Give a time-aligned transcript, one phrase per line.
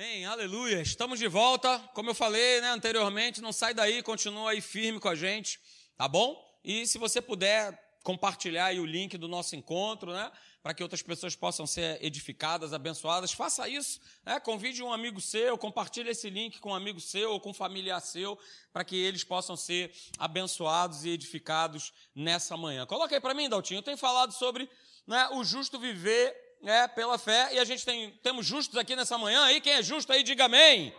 [0.00, 0.80] Amém, aleluia.
[0.80, 1.78] Estamos de volta.
[1.92, 5.60] Como eu falei né, anteriormente, não sai daí, continua aí firme com a gente,
[5.94, 6.42] tá bom?
[6.64, 10.32] E se você puder compartilhar aí o link do nosso encontro, né?
[10.62, 14.00] Para que outras pessoas possam ser edificadas, abençoadas, faça isso.
[14.24, 14.40] Né?
[14.40, 18.00] Convide um amigo seu, compartilhe esse link com um amigo seu ou com um familiar
[18.00, 18.38] seu,
[18.72, 22.86] para que eles possam ser abençoados e edificados nessa manhã.
[22.86, 23.80] Coloca aí para mim, Daltinho.
[23.80, 24.66] Eu tenho falado sobre
[25.06, 27.54] né, o justo viver é, pela fé.
[27.54, 29.44] E a gente tem, temos justos aqui nessa manhã.
[29.44, 30.94] Aí, quem é justo aí, diga amém.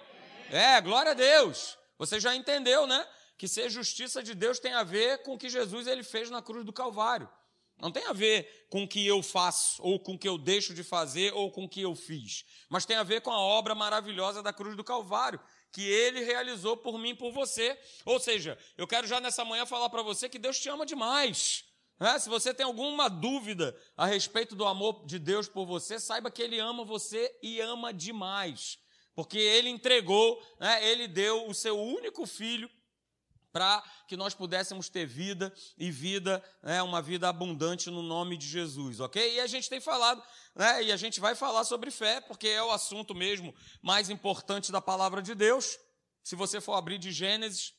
[0.49, 1.77] É, glória a Deus.
[1.97, 3.07] Você já entendeu, né?
[3.38, 6.41] Que ser justiça de Deus tem a ver com o que Jesus ele fez na
[6.41, 7.29] cruz do Calvário.
[7.79, 10.71] Não tem a ver com o que eu faço, ou com o que eu deixo
[10.71, 12.45] de fazer, ou com o que eu fiz.
[12.69, 15.39] Mas tem a ver com a obra maravilhosa da cruz do Calvário,
[15.71, 17.75] que ele realizou por mim e por você.
[18.05, 21.66] Ou seja, eu quero já nessa manhã falar para você que Deus te ama demais.
[22.01, 26.31] É, se você tem alguma dúvida a respeito do amor de Deus por você, saiba
[26.31, 28.79] que Ele ama você e ama demais.
[29.13, 32.67] Porque Ele entregou, né, Ele deu o seu único filho
[33.52, 38.47] para que nós pudéssemos ter vida e vida, né, uma vida abundante no nome de
[38.47, 39.36] Jesus, ok?
[39.36, 40.23] E a gente tem falado,
[40.55, 44.71] né, e a gente vai falar sobre fé, porque é o assunto mesmo mais importante
[44.71, 45.77] da palavra de Deus.
[46.23, 47.75] Se você for abrir de Gênesis,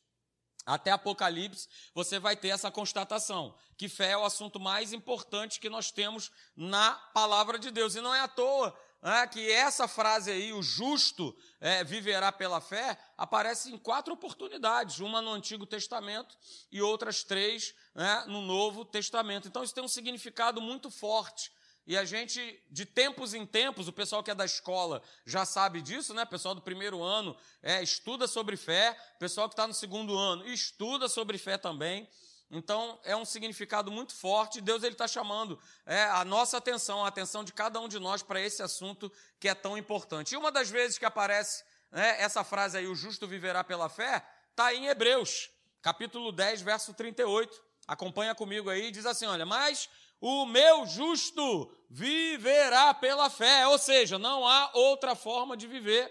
[0.64, 5.68] até Apocalipse, você vai ter essa constatação, que fé é o assunto mais importante que
[5.68, 7.94] nós temos na palavra de Deus.
[7.94, 12.60] E não é à toa né, que essa frase aí, o justo é, viverá pela
[12.60, 16.36] fé, aparece em quatro oportunidades, uma no Antigo Testamento
[16.70, 19.48] e outras três né, no Novo Testamento.
[19.48, 21.50] Então isso tem um significado muito forte
[21.86, 25.82] e a gente, de tempos em tempos, o pessoal que é da escola já sabe
[25.82, 26.22] disso, né?
[26.22, 30.16] O pessoal do primeiro ano é, estuda sobre fé, o pessoal que está no segundo
[30.16, 32.08] ano estuda sobre fé também.
[32.54, 34.60] Então, é um significado muito forte.
[34.60, 38.22] Deus ele está chamando é, a nossa atenção, a atenção de cada um de nós
[38.22, 39.10] para esse assunto
[39.40, 40.34] que é tão importante.
[40.34, 44.24] E uma das vezes que aparece né, essa frase aí, o justo viverá pela fé,
[44.50, 47.72] está em Hebreus, capítulo 10, verso 38.
[47.88, 49.88] Acompanha comigo aí, diz assim: olha, mas
[50.22, 56.08] o meu justo viverá pela fé, ou seja, não há outra forma de viver.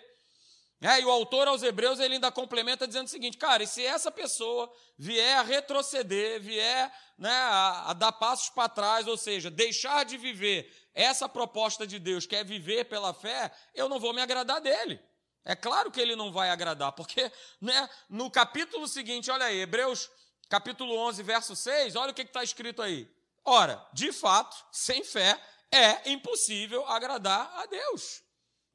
[0.81, 3.85] É, e o autor aos Hebreus ele ainda complementa dizendo o seguinte, cara, e se
[3.85, 9.49] essa pessoa vier a retroceder, vier né, a, a dar passos para trás, ou seja,
[9.49, 14.13] deixar de viver essa proposta de Deus, que é viver pela fé, eu não vou
[14.13, 14.99] me agradar dele.
[15.45, 20.09] É claro que ele não vai agradar, porque né, no capítulo seguinte, olha aí, Hebreus
[20.49, 23.09] capítulo 11, verso 6, olha o que está escrito aí.
[23.43, 25.39] Ora, de fato, sem fé
[25.71, 28.23] é impossível agradar a Deus.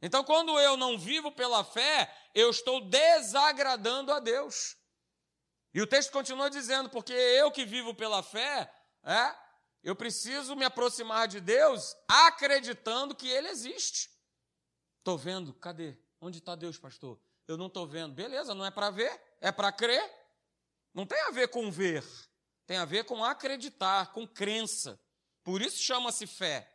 [0.03, 4.77] Então, quando eu não vivo pela fé, eu estou desagradando a Deus.
[5.73, 8.71] E o texto continua dizendo, porque eu que vivo pela fé,
[9.03, 9.35] é,
[9.83, 14.11] eu preciso me aproximar de Deus acreditando que Ele existe.
[14.99, 15.97] Estou vendo, cadê?
[16.21, 17.21] Onde está Deus, pastor?
[17.47, 18.15] Eu não estou vendo.
[18.15, 20.03] Beleza, não é para ver, é para crer.
[20.93, 22.05] Não tem a ver com ver.
[22.67, 25.01] Tem a ver com acreditar, com crença.
[25.45, 26.69] Por isso chama-se fé.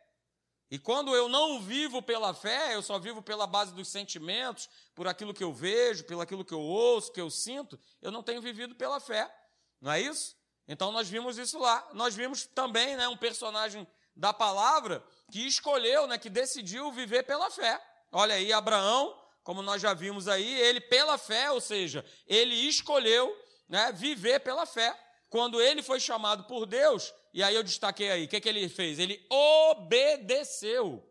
[0.70, 5.06] E quando eu não vivo pela fé, eu só vivo pela base dos sentimentos, por
[5.06, 8.40] aquilo que eu vejo, pelo aquilo que eu ouço, que eu sinto, eu não tenho
[8.40, 9.30] vivido pela fé.
[9.78, 10.34] Não é isso?
[10.66, 11.86] Então nós vimos isso lá.
[11.92, 13.86] Nós vimos também né, um personagem
[14.16, 17.78] da palavra que escolheu, né, que decidiu viver pela fé.
[18.10, 23.30] Olha aí, Abraão, como nós já vimos aí, ele pela fé, ou seja, ele escolheu
[23.68, 24.98] né, viver pela fé
[25.32, 28.68] quando ele foi chamado por Deus, e aí eu destaquei aí, o que, que ele
[28.68, 28.98] fez?
[28.98, 31.10] Ele obedeceu.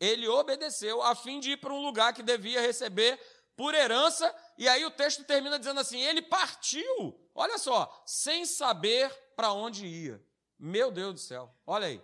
[0.00, 3.20] Ele obedeceu a fim de ir para um lugar que devia receber
[3.54, 9.12] por herança, e aí o texto termina dizendo assim: ele partiu, olha só, sem saber
[9.36, 10.24] para onde ia.
[10.58, 12.02] Meu Deus do céu, olha aí.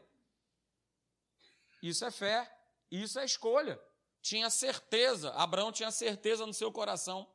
[1.82, 2.47] Isso é fé,
[2.91, 3.80] isso é escolha.
[4.20, 7.26] Tinha certeza, Abraão tinha certeza no seu coração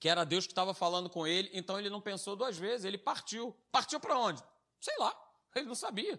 [0.00, 2.96] que era Deus que estava falando com ele, então ele não pensou duas vezes, ele
[2.96, 3.54] partiu.
[3.70, 4.42] Partiu para onde?
[4.80, 5.14] Sei lá,
[5.54, 6.18] ele não sabia.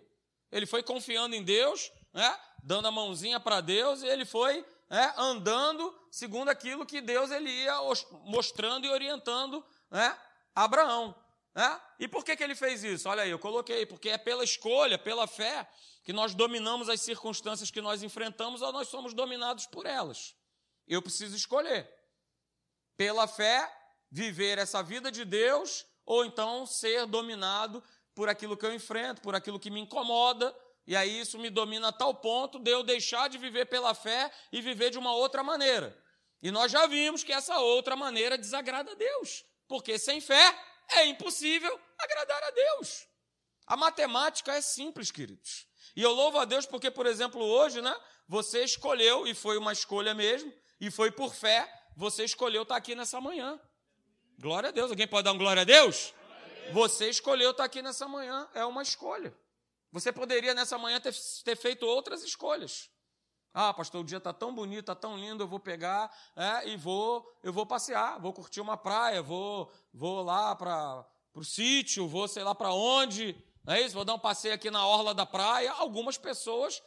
[0.52, 5.12] Ele foi confiando em Deus, né, dando a mãozinha para Deus, e ele foi né,
[5.18, 7.76] andando segundo aquilo que Deus ele ia
[8.26, 10.16] mostrando e orientando né,
[10.54, 11.16] Abraão.
[11.56, 11.82] Né?
[12.00, 13.10] E por que, que ele fez isso?
[13.10, 15.68] Olha aí, eu coloquei, porque é pela escolha, pela fé,
[16.04, 20.36] que nós dominamos as circunstâncias que nós enfrentamos ou nós somos dominados por elas.
[20.88, 22.01] Eu preciso escolher
[23.02, 23.68] pela fé,
[24.12, 27.84] viver essa vida de Deus, ou então ser dominado
[28.14, 30.56] por aquilo que eu enfrento, por aquilo que me incomoda,
[30.86, 34.32] e aí isso me domina a tal ponto de eu deixar de viver pela fé
[34.52, 36.00] e viver de uma outra maneira.
[36.44, 40.56] E nós já vimos que essa outra maneira desagrada a Deus, porque sem fé
[40.90, 43.08] é impossível agradar a Deus.
[43.66, 45.66] A matemática é simples, queridos.
[45.96, 49.74] E eu louvo a Deus porque, por exemplo, hoje, né, você escolheu, e foi uma
[49.74, 53.60] escolha mesmo, e foi por fé, você escolheu estar aqui nessa manhã.
[54.40, 54.90] Glória a Deus.
[54.90, 56.14] Alguém pode dar um glória a Deus?
[56.72, 59.36] Você escolheu estar aqui nessa manhã, é uma escolha.
[59.92, 62.90] Você poderia nessa manhã ter, ter feito outras escolhas.
[63.54, 66.78] Ah, pastor, o dia está tão bonito, está tão lindo, eu vou pegar é, e
[66.78, 72.30] vou, eu vou passear, vou curtir uma praia, vou, vou lá para o sítio, vou
[72.30, 73.36] sei lá para onde,
[73.66, 73.94] não é isso?
[73.94, 75.72] Vou dar um passeio aqui na orla da praia.
[75.74, 76.82] Algumas pessoas,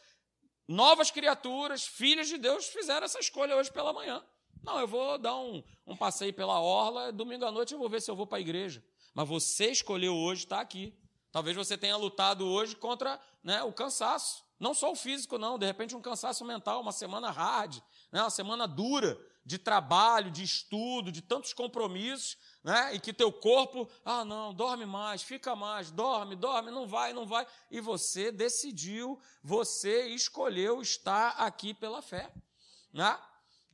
[0.66, 4.24] novas criaturas, filhas de Deus, fizeram essa escolha hoje pela manhã.
[4.64, 8.00] Não, eu vou dar um, um passeio pela orla, domingo à noite eu vou ver
[8.00, 8.82] se eu vou para a igreja.
[9.14, 10.96] Mas você escolheu hoje estar aqui.
[11.31, 14.44] Talvez você tenha lutado hoje contra né, o cansaço.
[14.58, 15.58] Não só o físico, não.
[15.58, 17.76] De repente, um cansaço mental, uma semana hard,
[18.11, 22.94] né, uma semana dura de trabalho, de estudo, de tantos compromissos, né?
[22.94, 27.26] E que teu corpo, ah, não, dorme mais, fica mais, dorme, dorme, não vai, não
[27.26, 27.46] vai.
[27.70, 32.32] E você decidiu, você escolheu estar aqui pela fé,
[32.90, 33.19] né?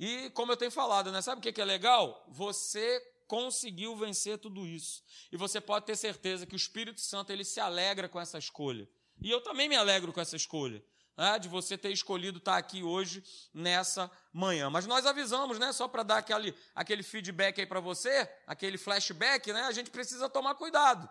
[0.01, 1.21] E como eu tenho falado, né?
[1.21, 2.25] Sabe o que é legal?
[2.27, 2.99] Você
[3.29, 5.05] conseguiu vencer tudo isso.
[5.31, 8.89] E você pode ter certeza que o Espírito Santo ele se alegra com essa escolha.
[9.21, 10.83] E eu também me alegro com essa escolha.
[11.17, 14.71] Né, de você ter escolhido estar aqui hoje nessa manhã.
[14.71, 19.53] Mas nós avisamos, né, só para dar aquele, aquele feedback aí para você, aquele flashback,
[19.53, 21.07] né, a gente precisa tomar cuidado.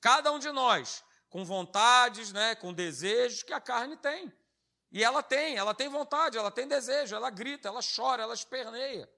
[0.00, 4.32] Cada um de nós, com vontades, né, com desejos que a carne tem.
[4.92, 9.08] E ela tem, ela tem vontade, ela tem desejo, ela grita, ela chora, ela esperneia.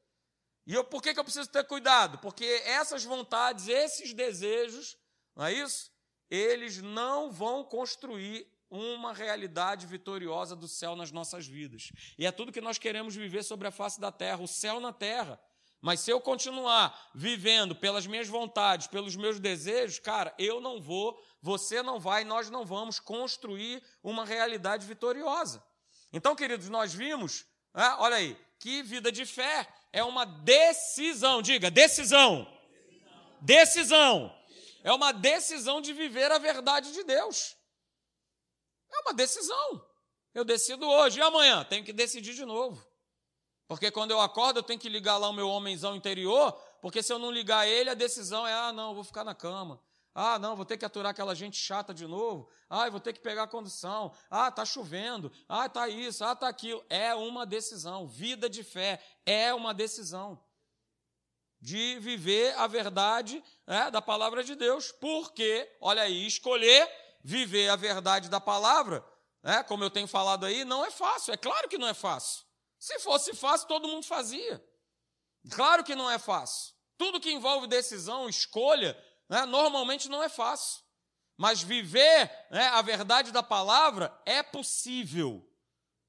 [0.66, 2.18] E eu, por que, que eu preciso ter cuidado?
[2.18, 4.96] Porque essas vontades, esses desejos,
[5.34, 5.92] não é isso?
[6.30, 11.90] Eles não vão construir uma realidade vitoriosa do céu nas nossas vidas.
[12.16, 14.92] E é tudo que nós queremos viver sobre a face da terra, o céu na
[14.92, 15.40] terra.
[15.84, 21.22] Mas se eu continuar vivendo pelas minhas vontades, pelos meus desejos, cara, eu não vou,
[21.42, 25.62] você não vai, nós não vamos construir uma realidade vitoriosa.
[26.10, 27.44] Então, queridos, nós vimos,
[27.74, 32.50] né, olha aí, que vida de fé é uma decisão, diga, decisão.
[33.42, 34.34] Decisão.
[34.82, 37.54] É uma decisão de viver a verdade de Deus.
[38.90, 39.86] É uma decisão.
[40.32, 42.82] Eu decido hoje e amanhã tenho que decidir de novo.
[43.74, 47.12] Porque quando eu acordo, eu tenho que ligar lá o meu homenzão interior, porque se
[47.12, 49.80] eu não ligar ele, a decisão é: ah, não, vou ficar na cama.
[50.14, 52.48] Ah, não, vou ter que aturar aquela gente chata de novo.
[52.70, 54.12] Ah, vou ter que pegar a condução.
[54.30, 55.32] Ah, tá chovendo.
[55.48, 56.24] Ah, tá isso.
[56.24, 56.84] Ah, tá aquilo.
[56.88, 58.06] É uma decisão.
[58.06, 60.40] Vida de fé é uma decisão
[61.60, 64.92] de viver a verdade né, da palavra de Deus.
[64.92, 66.88] Porque, olha aí, escolher
[67.24, 69.04] viver a verdade da palavra,
[69.42, 71.34] né, como eu tenho falado aí, não é fácil.
[71.34, 72.43] É claro que não é fácil.
[72.84, 74.62] Se fosse fácil, todo mundo fazia.
[75.52, 76.74] Claro que não é fácil.
[76.98, 78.94] Tudo que envolve decisão, escolha,
[79.26, 80.82] né, normalmente não é fácil.
[81.34, 85.50] Mas viver né, a verdade da palavra é possível.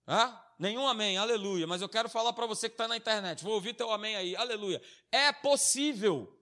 [0.06, 0.38] Né?
[0.60, 1.66] Nenhum amém, aleluia.
[1.66, 3.42] Mas eu quero falar para você que está na internet.
[3.42, 4.82] Vou ouvir teu amém aí, aleluia.
[5.14, 6.38] É possível.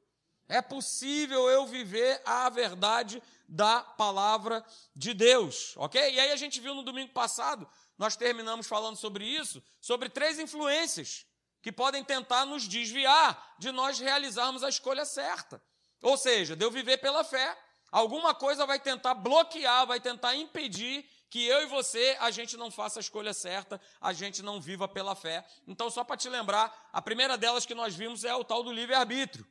[0.49, 4.65] É possível eu viver a verdade da palavra
[4.95, 6.01] de Deus, ok?
[6.11, 7.69] E aí a gente viu no domingo passado
[8.03, 11.25] nós terminamos falando sobre isso, sobre três influências
[11.61, 15.63] que podem tentar nos desviar de nós realizarmos a escolha certa.
[16.01, 17.57] Ou seja, de eu viver pela fé,
[17.89, 22.69] alguma coisa vai tentar bloquear, vai tentar impedir que eu e você a gente não
[22.69, 25.45] faça a escolha certa, a gente não viva pela fé.
[25.65, 28.73] Então, só para te lembrar, a primeira delas que nós vimos é o tal do
[28.73, 29.47] livre-arbítrio.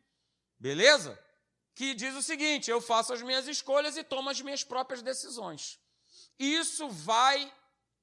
[0.58, 1.18] Beleza?
[1.74, 5.80] Que diz o seguinte: eu faço as minhas escolhas e tomo as minhas próprias decisões.
[6.38, 7.50] Isso vai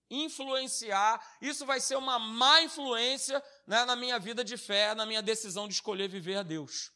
[0.10, 5.22] influenciar, isso vai ser uma má influência né, na minha vida de fé, na minha
[5.22, 6.92] decisão de escolher viver a Deus.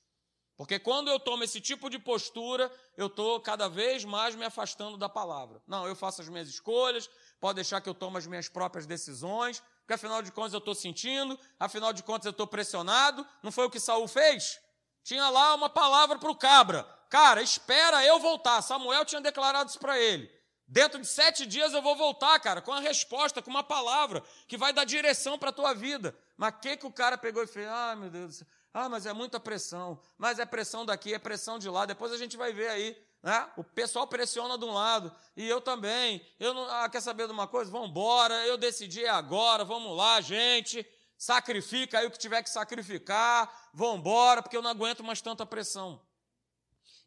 [0.55, 4.98] Porque quando eu tomo esse tipo de postura, eu estou cada vez mais me afastando
[4.98, 5.62] da palavra.
[5.67, 9.62] Não, eu faço as minhas escolhas, pode deixar que eu tome as minhas próprias decisões,
[9.79, 13.27] porque afinal de contas eu estou sentindo, afinal de contas eu estou pressionado.
[13.41, 14.60] Não foi o que Saul fez?
[15.03, 16.84] Tinha lá uma palavra para o cabra.
[17.10, 18.62] Cara, espera eu voltar.
[18.62, 20.32] Samuel tinha declarado isso para ele.
[20.74, 24.58] Dentro de sete dias eu vou voltar, cara, com a resposta, com uma palavra que
[24.58, 26.18] vai dar direção para a tua vida.
[26.36, 27.68] Mas o que, que o cara pegou e fez?
[27.68, 28.48] Ah, meu Deus do céu.
[28.74, 30.01] Ah, mas é muita pressão.
[30.18, 31.86] Mas é pressão daqui, é pressão de lá.
[31.86, 32.98] Depois a gente vai ver aí.
[33.22, 33.48] Né?
[33.56, 35.15] O pessoal pressiona de um lado.
[35.38, 36.25] E eu também.
[36.39, 37.70] Eu não, ah, quer saber de uma coisa?
[37.70, 38.34] Vamos embora.
[38.48, 39.63] Eu decidi agora.
[39.63, 40.84] Vamos lá, gente.
[41.20, 43.70] Sacrifica aí o que tiver que sacrificar.
[43.75, 46.01] Vamos embora, porque eu não aguento mais tanta pressão.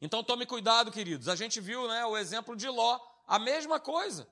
[0.00, 1.28] Então tome cuidado, queridos.
[1.28, 4.28] A gente viu né, o exemplo de Ló a mesma coisa.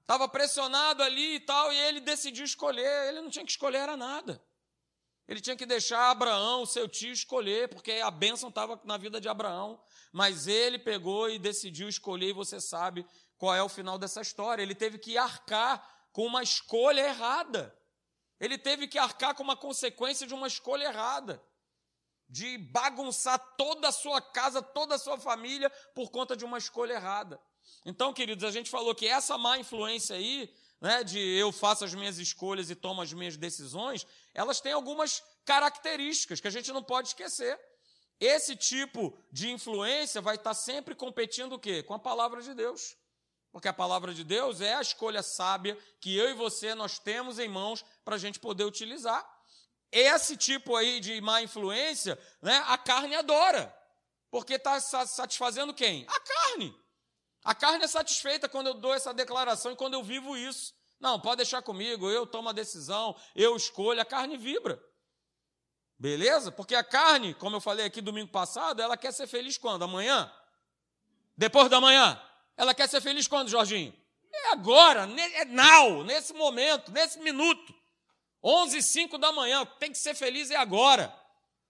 [0.00, 3.08] Estava pressionado ali e tal, e ele decidiu escolher.
[3.08, 4.42] Ele não tinha que escolher era nada.
[5.28, 9.28] Ele tinha que deixar Abraão, seu tio, escolher, porque a bênção estava na vida de
[9.28, 9.80] Abraão.
[10.12, 13.06] Mas ele pegou e decidiu escolher, e você sabe
[13.38, 14.62] qual é o final dessa história.
[14.62, 17.74] Ele teve que arcar com uma escolha errada.
[18.38, 21.40] Ele teve que arcar com uma consequência de uma escolha errada,
[22.28, 26.94] de bagunçar toda a sua casa, toda a sua família por conta de uma escolha
[26.94, 27.40] errada.
[27.84, 31.94] Então, queridos, a gente falou que essa má influência aí, né, de eu faço as
[31.94, 36.82] minhas escolhas e tomo as minhas decisões, elas têm algumas características que a gente não
[36.82, 37.58] pode esquecer.
[38.20, 41.82] Esse tipo de influência vai estar sempre competindo o quê?
[41.82, 42.96] Com a palavra de Deus.
[43.50, 47.38] Porque a palavra de Deus é a escolha sábia que eu e você nós temos
[47.38, 49.28] em mãos para a gente poder utilizar.
[49.90, 53.76] Esse tipo aí de má influência, né, a carne adora.
[54.30, 56.06] Porque está satisfazendo quem?
[56.08, 56.74] A carne.
[57.44, 60.74] A carne é satisfeita quando eu dou essa declaração e quando eu vivo isso.
[61.00, 64.80] Não, pode deixar comigo, eu tomo a decisão, eu escolho, a carne vibra.
[65.98, 66.52] Beleza?
[66.52, 69.82] Porque a carne, como eu falei aqui domingo passado, ela quer ser feliz quando?
[69.82, 70.32] Amanhã?
[71.36, 72.20] Depois da manhã?
[72.56, 73.92] Ela quer ser feliz quando, Jorginho?
[74.32, 77.74] É agora, é now, nesse momento, nesse minuto.
[78.42, 81.14] 11 e 5 da manhã, tem que ser feliz é agora.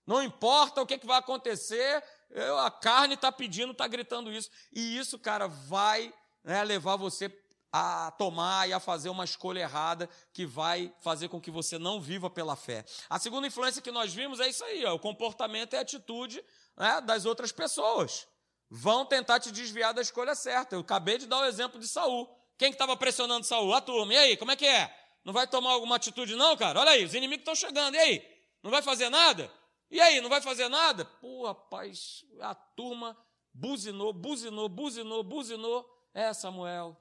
[0.07, 2.03] Não importa o que, que vai acontecer,
[2.33, 4.51] eu, a carne está pedindo, está gritando isso.
[4.73, 6.13] E isso, cara, vai
[6.43, 7.31] né, levar você
[7.73, 12.01] a tomar e a fazer uma escolha errada que vai fazer com que você não
[12.01, 12.85] viva pela fé.
[13.09, 16.45] A segunda influência que nós vimos é isso aí, ó, o comportamento e a atitude
[16.77, 18.27] né, das outras pessoas.
[18.69, 20.75] Vão tentar te desviar da escolha certa.
[20.77, 22.27] Eu acabei de dar o exemplo de Saul.
[22.57, 23.75] Quem que estava pressionando Saul?
[23.75, 24.15] A turma.
[24.15, 24.95] E aí, como é que é?
[25.25, 26.81] Não vai tomar alguma atitude, não, cara?
[26.81, 27.95] Olha aí, os inimigos estão chegando.
[27.95, 28.23] E aí?
[28.63, 29.51] Não vai fazer nada?
[29.93, 31.05] E aí, não vai fazer nada?
[31.05, 33.15] Pô, rapaz, a turma
[33.53, 35.89] buzinou, buzinou, buzinou, buzinou.
[36.15, 36.97] É, Samuel,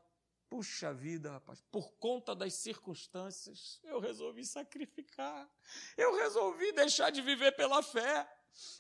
[0.50, 5.50] Puxa vida, rapaz, por conta das circunstâncias, eu resolvi sacrificar.
[5.96, 8.30] Eu resolvi deixar de viver pela fé.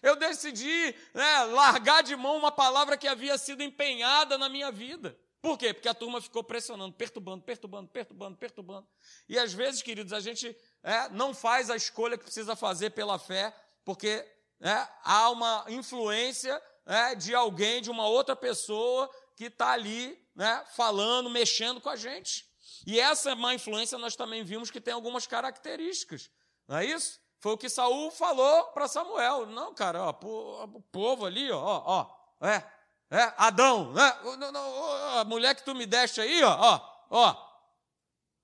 [0.01, 5.17] Eu decidi né, largar de mão uma palavra que havia sido empenhada na minha vida.
[5.41, 5.73] Por quê?
[5.73, 8.87] Porque a turma ficou pressionando, perturbando, perturbando, perturbando, perturbando.
[9.29, 10.53] E às vezes, queridos, a gente
[10.83, 14.25] é, não faz a escolha que precisa fazer pela fé, porque
[14.59, 20.63] é, há uma influência é, de alguém, de uma outra pessoa que está ali né,
[20.75, 22.45] falando, mexendo com a gente.
[22.85, 26.29] E essa má influência nós também vimos que tem algumas características,
[26.67, 27.19] não é isso?
[27.39, 29.47] Foi o que Saul falou para Samuel.
[29.47, 32.63] Não, cara, ó, o povo ali, ó, ó, é,
[33.09, 34.17] é, Adão, né?
[35.19, 37.51] a mulher que tu me deste aí, ó, ó, ó.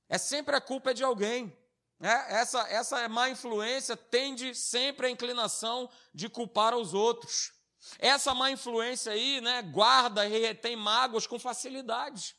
[0.09, 1.55] É sempre a culpa de alguém.
[1.99, 2.25] Né?
[2.29, 7.51] Essa, essa má influência tende sempre a inclinação de culpar os outros.
[7.99, 12.35] Essa má influência aí, né, guarda e retém mágoas com facilidade.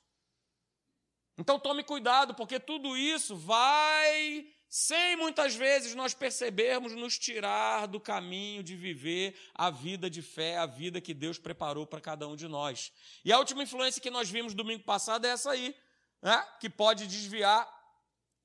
[1.37, 8.01] Então tome cuidado, porque tudo isso vai, sem muitas vezes nós percebermos, nos tirar do
[8.01, 12.35] caminho de viver a vida de fé, a vida que Deus preparou para cada um
[12.35, 12.93] de nós.
[13.25, 15.75] E a última influência que nós vimos domingo passado é essa aí,
[16.21, 17.78] né, que pode desviar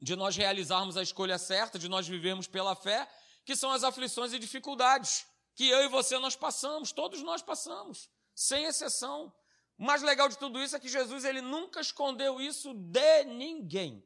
[0.04, 3.10] de nós realizarmos a escolha certa, de nós vivermos pela fé,
[3.46, 8.10] que são as aflições e dificuldades que eu e você nós passamos, todos nós passamos,
[8.36, 9.34] sem exceção.
[9.78, 14.06] O mais legal de tudo isso é que Jesus ele nunca escondeu isso de ninguém.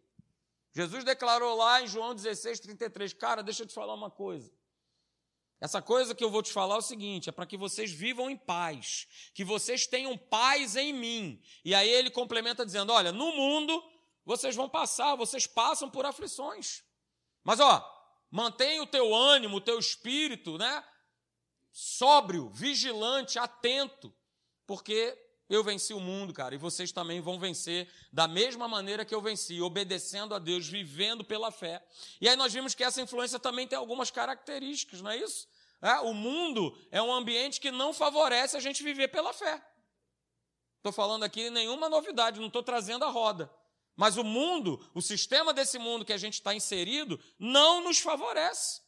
[0.72, 4.54] Jesus declarou lá em João 16, 33, cara, deixa eu te falar uma coisa.
[5.60, 8.30] Essa coisa que eu vou te falar é o seguinte: é para que vocês vivam
[8.30, 11.42] em paz, que vocês tenham paz em mim.
[11.66, 13.84] E aí ele complementa dizendo: olha, no mundo
[14.28, 16.84] vocês vão passar, vocês passam por aflições.
[17.44, 17.84] Mas ó,
[18.30, 20.84] mantenha o teu ânimo, o teu espírito, né?
[21.72, 24.12] sóbrio, vigilante, atento,
[24.66, 25.16] porque
[25.48, 29.22] eu venci o mundo, cara, e vocês também vão vencer da mesma maneira que eu
[29.22, 31.86] venci, obedecendo a Deus, vivendo pela fé.
[32.20, 35.48] E aí nós vimos que essa influência também tem algumas características, não é isso?
[35.80, 39.64] É, o mundo é um ambiente que não favorece a gente viver pela fé.
[40.78, 43.54] Estou falando aqui nenhuma novidade, não estou trazendo a roda.
[43.98, 48.88] Mas o mundo, o sistema desse mundo que a gente está inserido, não nos favorece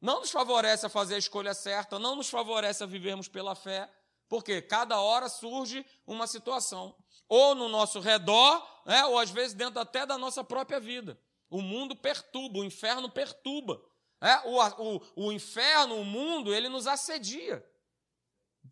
[0.00, 3.90] não nos favorece a fazer a escolha certa, não nos favorece a vivermos pela fé,
[4.28, 6.94] porque cada hora surge uma situação,
[7.28, 11.18] ou no nosso redor, né, ou às vezes dentro até da nossa própria vida.
[11.48, 13.80] O mundo perturba, o inferno perturba.
[14.20, 17.64] É, o, o, o inferno, o mundo, ele nos assedia.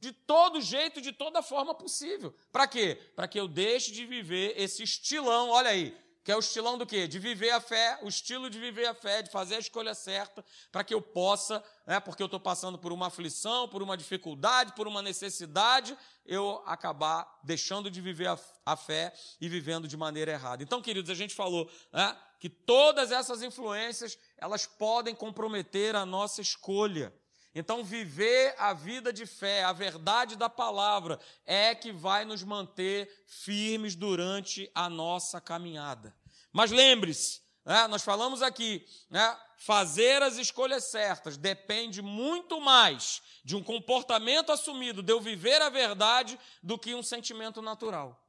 [0.01, 2.35] De todo jeito, de toda forma possível.
[2.53, 2.99] Para quê?
[3.15, 6.87] Para que eu deixe de viver esse estilão, olha aí, que é o estilão do
[6.87, 7.07] quê?
[7.07, 10.43] De viver a fé, o estilo de viver a fé, de fazer a escolha certa,
[10.73, 14.73] para que eu possa, né, porque eu estou passando por uma aflição, por uma dificuldade,
[14.73, 20.33] por uma necessidade, eu acabar deixando de viver a, a fé e vivendo de maneira
[20.33, 20.63] errada.
[20.63, 26.41] Então, queridos, a gente falou né, que todas essas influências, elas podem comprometer a nossa
[26.41, 27.13] escolha.
[27.55, 33.09] Então, viver a vida de fé, a verdade da palavra, é que vai nos manter
[33.27, 36.15] firmes durante a nossa caminhada.
[36.53, 43.55] Mas lembre-se, né, nós falamos aqui, né, fazer as escolhas certas depende muito mais de
[43.57, 48.21] um comportamento assumido, de eu viver a verdade, do que um sentimento natural.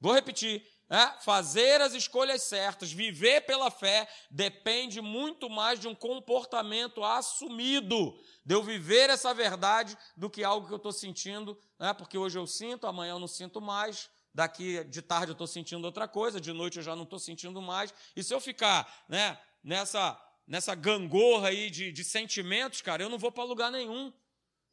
[0.00, 0.66] Vou repetir.
[0.92, 8.14] É, fazer as escolhas certas, viver pela fé, depende muito mais de um comportamento assumido,
[8.44, 12.38] de eu viver essa verdade, do que algo que eu estou sentindo, né, porque hoje
[12.38, 16.38] eu sinto, amanhã eu não sinto mais, daqui de tarde eu estou sentindo outra coisa,
[16.38, 17.94] de noite eu já não estou sentindo mais.
[18.14, 23.18] E se eu ficar né, nessa, nessa gangorra aí de, de sentimentos, cara, eu não
[23.18, 24.12] vou para lugar nenhum.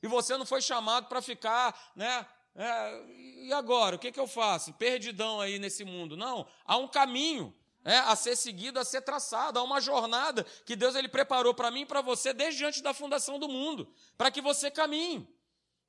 [0.04, 3.06] E você não foi chamado para ficar né, é,
[3.44, 4.74] e agora, o que, que eu faço?
[4.74, 6.18] Perdidão aí nesse mundo.
[6.18, 7.54] Não, há um caminho
[7.84, 11.72] é, a ser seguido, a ser traçado, há uma jornada que Deus ele preparou para
[11.72, 15.28] mim e para você desde antes da fundação do mundo, para que você caminhe.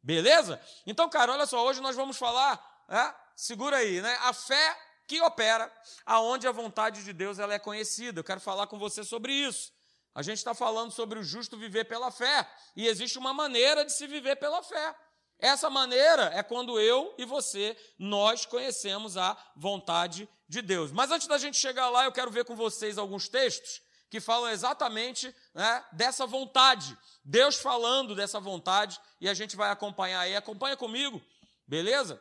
[0.03, 0.61] Beleza?
[0.87, 4.17] Então, cara, olha só, hoje nós vamos falar, é, segura aí, né?
[4.23, 5.71] A fé que opera
[6.07, 8.21] aonde a vontade de Deus ela é conhecida.
[8.21, 9.73] Eu quero falar com você sobre isso.
[10.15, 13.93] A gente está falando sobre o justo viver pela fé, e existe uma maneira de
[13.93, 14.95] se viver pela fé.
[15.41, 20.93] Essa maneira é quando eu e você, nós conhecemos a vontade de Deus.
[20.93, 23.81] Mas antes da gente chegar lá, eu quero ver com vocês alguns textos
[24.11, 26.97] que falam exatamente né, dessa vontade.
[27.25, 30.37] Deus falando dessa vontade, e a gente vai acompanhar aí.
[30.37, 31.23] Acompanha comigo,
[31.67, 32.21] beleza?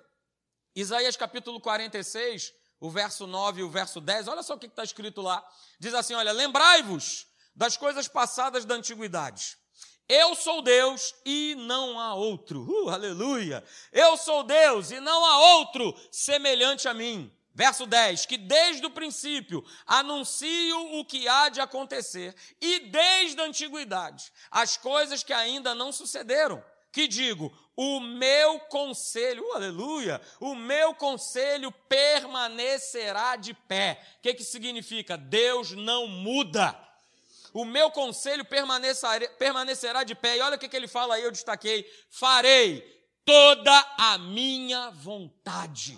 [0.76, 4.84] Isaías capítulo 46, o verso 9 e o verso 10, olha só o que está
[4.84, 5.46] escrito lá.
[5.80, 9.59] Diz assim: olha, lembrai-vos das coisas passadas da antiguidade
[10.10, 12.66] eu sou Deus e não há outro.
[12.68, 13.64] Uh, aleluia!
[13.94, 17.32] Eu sou Deus e não há outro semelhante a mim.
[17.54, 23.46] Verso 10: Que desde o princípio anuncio o que há de acontecer, e desde a
[23.46, 26.64] antiguidade as coisas que ainda não sucederam.
[26.92, 34.02] Que digo, o meu conselho, uh, aleluia, o meu conselho permanecerá de pé.
[34.18, 35.16] O que, que significa?
[35.16, 36.76] Deus não muda
[37.54, 40.38] o meu conselho permanecerá de pé.
[40.38, 42.82] E olha o que, ele fala aí, eu destaquei: farei
[43.26, 45.98] toda a minha vontade.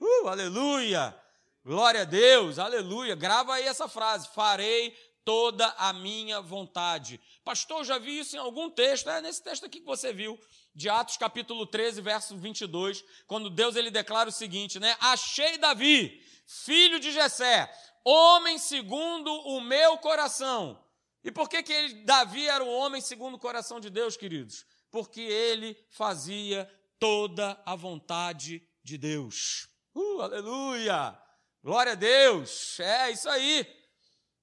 [0.00, 1.16] Uh, aleluia!
[1.64, 3.14] Glória a Deus, aleluia.
[3.14, 7.20] Grava aí essa frase: farei toda a minha vontade.
[7.44, 10.38] Pastor, eu já vi isso em algum texto, é nesse texto aqui que você viu,
[10.74, 14.96] de Atos capítulo 13, verso 22, quando Deus ele declara o seguinte, né?
[15.00, 17.72] Achei Davi, filho de Jessé,
[18.04, 20.82] homem segundo o meu coração,
[21.24, 24.66] e por que, que ele, Davi era um homem segundo o coração de Deus, queridos?
[24.90, 29.68] Porque ele fazia toda a vontade de Deus.
[29.94, 31.18] Uh, aleluia!
[31.62, 32.80] Glória a Deus!
[32.80, 33.66] É isso aí.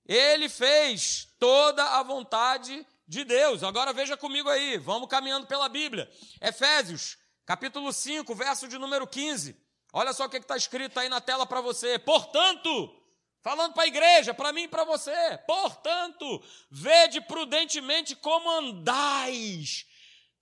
[0.06, 3.62] Ele fez toda a vontade de Deus.
[3.64, 6.10] Agora veja comigo aí, vamos caminhando pela Bíblia.
[6.42, 9.56] Efésios, capítulo 5, verso de número 15.
[9.92, 12.00] Olha só o que está escrito aí na tela para você.
[12.00, 12.96] Portanto,
[13.42, 15.40] Falando para a igreja, para mim e para você.
[15.48, 19.86] Portanto, vede prudentemente como andais.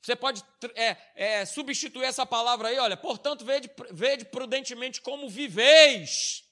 [0.01, 0.43] Você pode
[0.75, 2.97] é, é, substituir essa palavra aí, olha.
[2.97, 6.43] Portanto, vede, vede prudentemente como viveis.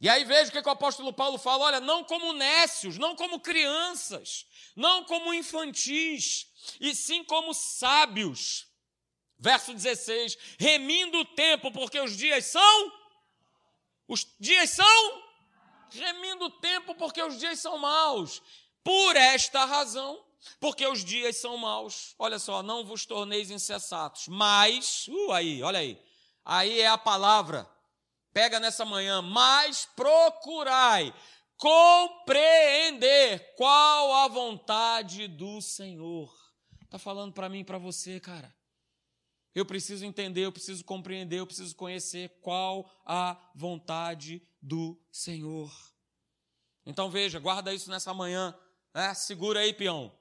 [0.00, 3.14] E aí veja o que, que o apóstolo Paulo fala: olha, não como nécios, não
[3.14, 6.48] como crianças, não como infantis,
[6.80, 8.66] e sim como sábios.
[9.38, 12.92] Verso 16: remindo o tempo, porque os dias são.
[14.08, 15.29] Os dias são
[15.98, 18.42] remindo o tempo porque os dias são maus.
[18.82, 20.24] Por esta razão,
[20.58, 22.14] porque os dias são maus.
[22.18, 26.02] Olha só, não vos torneis insensatos, mas, uh, aí, olha aí.
[26.44, 27.68] Aí é a palavra.
[28.32, 31.12] Pega nessa manhã, mas procurai
[31.56, 36.32] compreender qual a vontade do Senhor.
[36.82, 38.54] Está falando para mim e para você, cara.
[39.54, 45.70] Eu preciso entender, eu preciso compreender, eu preciso conhecer qual a vontade do Senhor.
[46.86, 48.56] Então veja, guarda isso nessa manhã,
[48.94, 49.12] né?
[49.14, 50.12] segura aí, peão.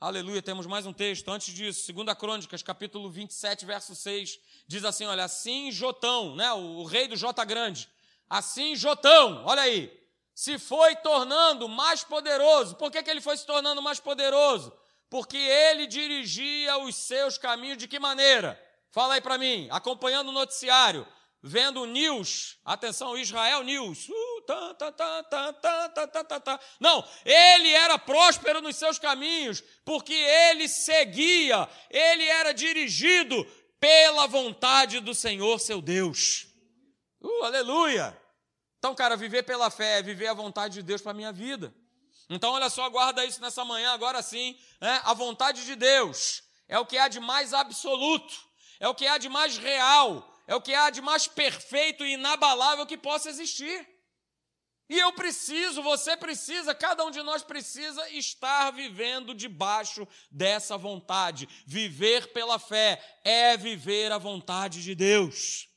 [0.00, 1.30] Aleluia, temos mais um texto.
[1.30, 6.50] Antes disso, 2 Crônicas, capítulo 27, verso 6, diz assim: olha, assim Jotão, né?
[6.52, 7.88] o, o rei do Jota Grande,
[8.28, 9.92] assim Jotão, olha aí,
[10.34, 12.76] se foi tornando mais poderoso.
[12.76, 14.72] Por que, que ele foi se tornando mais poderoso?
[15.14, 18.60] Porque ele dirigia os seus caminhos de que maneira?
[18.90, 21.06] Fala aí para mim, acompanhando o noticiário,
[21.40, 24.08] vendo news, atenção, Israel News.
[24.08, 26.60] Uh, tá, tá, tá, tá, tá, tá, tá, tá.
[26.80, 33.46] Não, ele era próspero nos seus caminhos, porque ele seguia, ele era dirigido
[33.78, 36.48] pela vontade do Senhor, seu Deus.
[37.20, 38.20] Uh, aleluia!
[38.80, 41.72] Então, cara, viver pela fé é viver a vontade de Deus para a minha vida.
[42.28, 44.58] Então, olha só, guarda isso nessa manhã, agora sim.
[44.80, 45.00] Né?
[45.04, 48.34] A vontade de Deus é o que há de mais absoluto,
[48.80, 52.14] é o que há de mais real, é o que há de mais perfeito e
[52.14, 53.88] inabalável que possa existir.
[54.88, 61.48] E eu preciso, você precisa, cada um de nós precisa estar vivendo debaixo dessa vontade.
[61.66, 65.68] Viver pela fé é viver a vontade de Deus.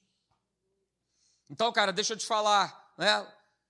[1.49, 3.25] Então, cara, deixa eu te falar, né?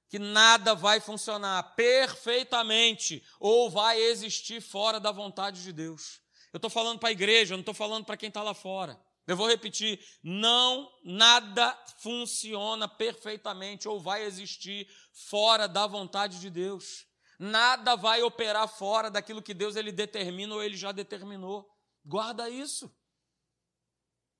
[0.10, 6.22] Que nada vai funcionar perfeitamente ou vai existir fora da vontade de Deus.
[6.54, 9.00] Eu estou falando para a igreja, eu não estou falando para quem está lá fora.
[9.28, 17.06] Eu vou repetir: não, nada funciona perfeitamente ou vai existir fora da vontade de Deus.
[17.38, 21.70] Nada vai operar fora daquilo que Deus ele determina ou ele já determinou.
[22.04, 22.92] Guarda isso.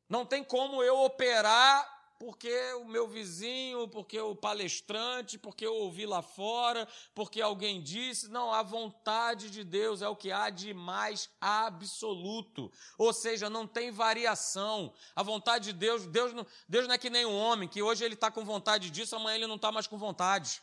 [0.10, 6.06] Não tem como eu operar porque o meu vizinho, porque o palestrante, porque eu ouvi
[6.06, 8.30] lá fora, porque alguém disse.
[8.30, 12.72] Não, a vontade de Deus é o que há de mais absoluto.
[12.98, 14.94] Ou seja, não tem variação.
[15.16, 18.04] A vontade de Deus, Deus não, Deus não é que nem um homem, que hoje
[18.04, 20.62] ele está com vontade disso, amanhã ele não está mais com vontade.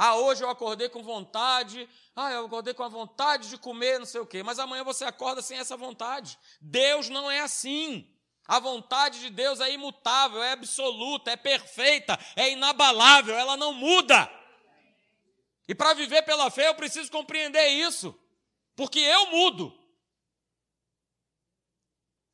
[0.00, 4.06] Ah, hoje eu acordei com vontade, ah, eu acordei com a vontade de comer, não
[4.06, 6.38] sei o quê, mas amanhã você acorda sem essa vontade.
[6.60, 8.08] Deus não é assim.
[8.48, 14.26] A vontade de Deus é imutável, é absoluta, é perfeita, é inabalável, ela não muda.
[15.68, 18.18] E para viver pela fé eu preciso compreender isso,
[18.74, 19.78] porque eu mudo.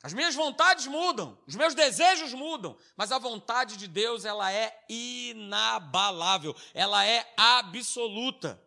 [0.05, 4.85] As minhas vontades mudam, os meus desejos mudam, mas a vontade de Deus ela é
[4.89, 8.63] inabalável, ela é absoluta.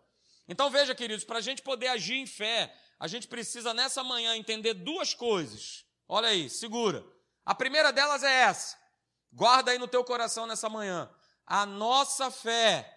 [0.49, 4.35] Então veja, queridos, para a gente poder agir em fé, a gente precisa nessa manhã
[4.35, 5.85] entender duas coisas.
[6.09, 7.05] Olha aí, segura.
[7.47, 8.75] A primeira delas é essa.
[9.31, 11.09] Guarda aí no teu coração nessa manhã.
[11.45, 12.93] A nossa fé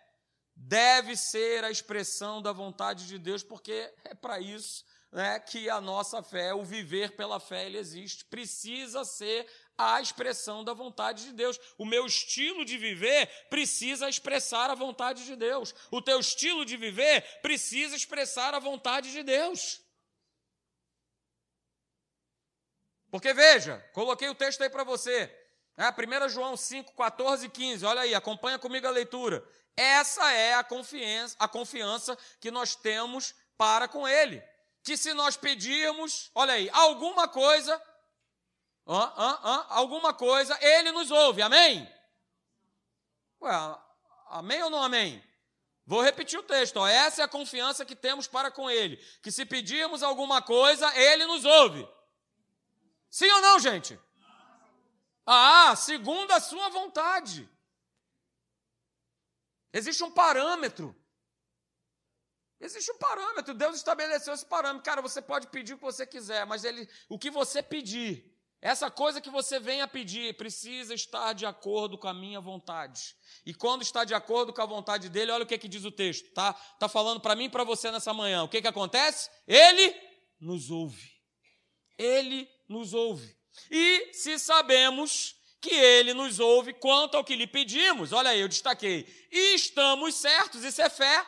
[0.57, 5.81] deve ser a expressão da vontade de Deus, porque é para isso né, que a
[5.81, 8.25] nossa fé, o viver pela fé, ele existe.
[8.25, 9.47] Precisa ser
[9.79, 11.57] a expressão da vontade de Deus.
[11.79, 15.73] O meu estilo de viver precisa expressar a vontade de Deus.
[15.93, 19.81] O teu estilo de viver precisa expressar a vontade de Deus.
[23.11, 25.35] Porque veja, coloquei o texto aí para você.
[25.77, 27.85] É, 1 João 5, 14 e 15.
[27.87, 29.45] Olha aí, acompanha comigo a leitura.
[29.77, 34.43] Essa é a confiança, a confiança que nós temos para com Ele.
[34.83, 37.81] Que se nós pedirmos, olha aí, alguma coisa,
[39.69, 41.43] alguma coisa, Ele nos ouve.
[41.43, 41.89] Amém?
[43.41, 43.53] Ué,
[44.29, 45.23] amém ou não amém?
[45.87, 46.77] Vou repetir o texto.
[46.77, 46.87] Ó.
[46.87, 48.97] Essa é a confiança que temos para com Ele.
[49.23, 51.89] Que se pedirmos alguma coisa, Ele nos ouve.
[53.11, 53.99] Sim ou não, gente?
[55.27, 57.49] Ah, segundo a sua vontade.
[59.73, 60.97] Existe um parâmetro.
[62.61, 63.55] Existe um parâmetro.
[63.55, 64.85] Deus estabeleceu esse parâmetro.
[64.85, 68.91] Cara, você pode pedir o que você quiser, mas ele, o que você pedir, essa
[68.91, 73.17] coisa que você venha pedir, precisa estar de acordo com a minha vontade.
[73.47, 75.91] E quando está de acordo com a vontade dele, olha o que, que diz o
[75.91, 76.53] texto, tá?
[76.53, 78.43] Tá falando para mim e para você nessa manhã.
[78.43, 79.31] O que, que acontece?
[79.47, 79.95] Ele
[80.39, 81.11] nos ouve.
[81.97, 83.37] Ele nos ouve.
[83.71, 88.49] E se sabemos que ele nos ouve quanto ao que lhe pedimos, olha aí, eu
[88.49, 91.27] destaquei, e estamos certos, isso é fé.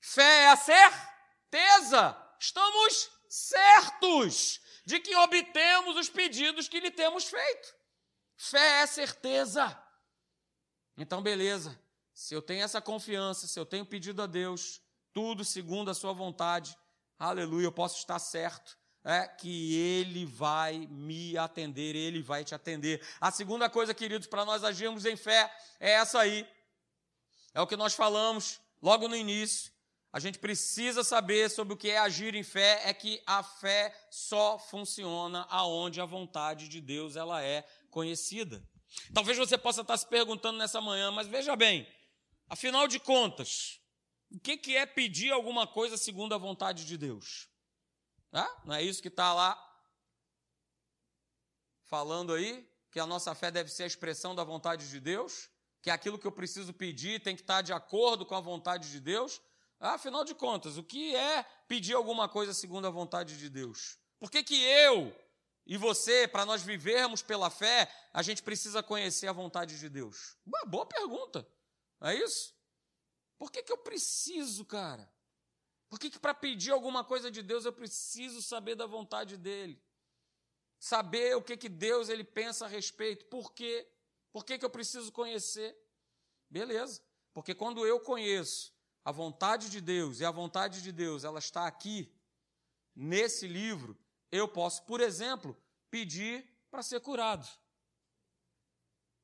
[0.00, 2.16] Fé é a certeza.
[2.38, 7.74] Estamos certos de que obtemos os pedidos que lhe temos feito.
[8.36, 9.78] Fé é certeza.
[10.96, 11.78] Então, beleza.
[12.14, 14.80] Se eu tenho essa confiança, se eu tenho pedido a Deus,
[15.12, 16.78] tudo segundo a sua vontade,
[17.18, 23.06] aleluia, eu posso estar certo é que Ele vai me atender, Ele vai te atender.
[23.20, 26.48] A segunda coisa, queridos, para nós agirmos em fé é essa aí.
[27.52, 29.72] É o que nós falamos logo no início.
[30.12, 33.92] A gente precisa saber sobre o que é agir em fé, é que a fé
[34.10, 38.62] só funciona aonde a vontade de Deus ela é conhecida.
[39.12, 41.86] Talvez você possa estar se perguntando nessa manhã, mas veja bem,
[42.48, 43.80] afinal de contas,
[44.30, 47.48] o que é pedir alguma coisa segundo a vontade de Deus?
[48.64, 49.60] Não é isso que está lá
[51.84, 52.68] falando aí?
[52.90, 55.48] Que a nossa fé deve ser a expressão da vontade de Deus?
[55.80, 59.00] Que aquilo que eu preciso pedir tem que estar de acordo com a vontade de
[59.00, 59.40] Deus?
[59.78, 63.98] Afinal de contas, o que é pedir alguma coisa segundo a vontade de Deus?
[64.18, 65.14] Por que, que eu
[65.66, 70.36] e você, para nós vivermos pela fé, a gente precisa conhecer a vontade de Deus?
[70.44, 71.46] Uma boa pergunta.
[72.00, 72.54] É isso?
[73.38, 75.12] Por que, que eu preciso, cara?
[75.94, 79.80] Por que, que para pedir alguma coisa de Deus eu preciso saber da vontade dele?
[80.76, 83.26] Saber o que, que Deus ele pensa a respeito.
[83.26, 83.88] Por quê?
[84.32, 85.72] Por que, que eu preciso conhecer?
[86.50, 87.00] Beleza.
[87.32, 91.64] Porque quando eu conheço a vontade de Deus, e a vontade de Deus ela está
[91.64, 92.12] aqui,
[92.92, 93.96] nesse livro,
[94.32, 95.56] eu posso, por exemplo,
[95.92, 97.48] pedir para ser curado.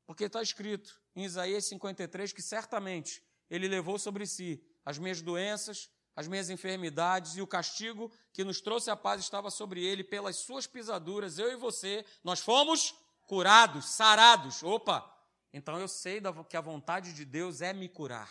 [0.07, 5.91] Porque está escrito em Isaías 53 que certamente ele levou sobre si as minhas doenças,
[6.21, 10.37] as minhas enfermidades e o castigo que nos trouxe a paz estava sobre ele, pelas
[10.37, 12.95] suas pisaduras, eu e você, nós fomos
[13.27, 14.63] curados, sarados.
[14.63, 15.11] Opa!
[15.51, 18.31] Então eu sei que a vontade de Deus é me curar.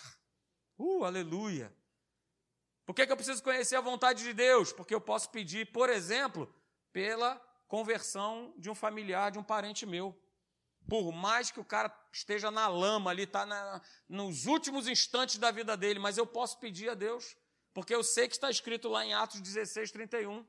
[0.77, 1.75] Uh, aleluia!
[2.85, 4.71] Por que, que eu preciso conhecer a vontade de Deus?
[4.71, 6.47] Porque eu posso pedir, por exemplo,
[6.93, 10.15] pela conversão de um familiar, de um parente meu.
[10.87, 15.75] Por mais que o cara esteja na lama ali, está nos últimos instantes da vida
[15.75, 17.35] dele, mas eu posso pedir a Deus,
[17.73, 20.45] porque eu sei que está escrito lá em Atos 16, 31,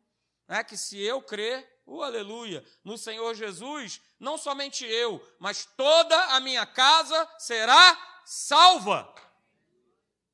[0.49, 6.17] né, que se eu crer, uh, aleluia, no Senhor Jesus, não somente eu, mas toda
[6.35, 9.15] a minha casa será salva.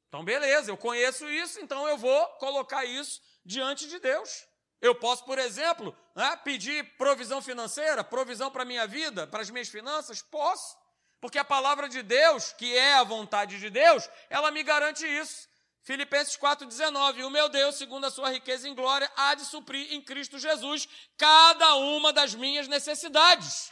[0.08, 4.46] Então, beleza, eu conheço isso, então eu vou colocar isso diante de Deus.
[4.80, 9.50] Eu posso, por exemplo, né, pedir provisão financeira, provisão para a minha vida, para as
[9.50, 10.22] minhas finanças?
[10.22, 10.76] Posso.
[11.20, 15.48] Porque a palavra de Deus, que é a vontade de Deus, ela me garante isso.
[15.86, 20.02] Filipenses 4,19: O meu Deus, segundo a sua riqueza em glória, há de suprir em
[20.02, 23.70] Cristo Jesus cada uma das minhas necessidades.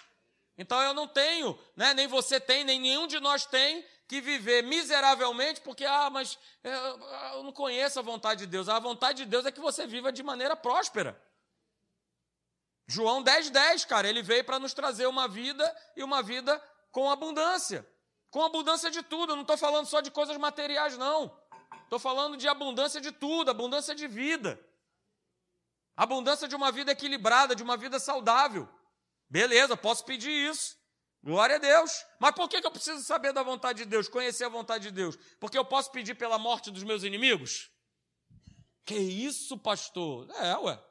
[0.57, 4.62] Então eu não tenho, né, nem você tem, nem nenhum de nós tem que viver
[4.62, 8.68] miseravelmente porque, ah, mas eu não conheço a vontade de Deus.
[8.68, 11.20] A vontade de Deus é que você viva de maneira próspera.
[12.87, 17.11] João 10, 10, cara, ele veio para nos trazer uma vida e uma vida com
[17.11, 17.85] abundância.
[18.31, 19.33] Com abundância de tudo.
[19.33, 21.35] Eu não estou falando só de coisas materiais, não.
[21.85, 24.61] Estou falando de abundância de tudo, abundância de vida.
[25.97, 28.68] Abundância de uma vida equilibrada, de uma vida saudável.
[29.31, 30.77] Beleza, posso pedir isso.
[31.23, 32.05] Glória a Deus.
[32.18, 35.16] Mas por que eu preciso saber da vontade de Deus, conhecer a vontade de Deus?
[35.40, 37.70] Porque eu posso pedir pela morte dos meus inimigos?
[38.85, 40.31] Que isso, pastor?
[40.37, 40.83] É, ué.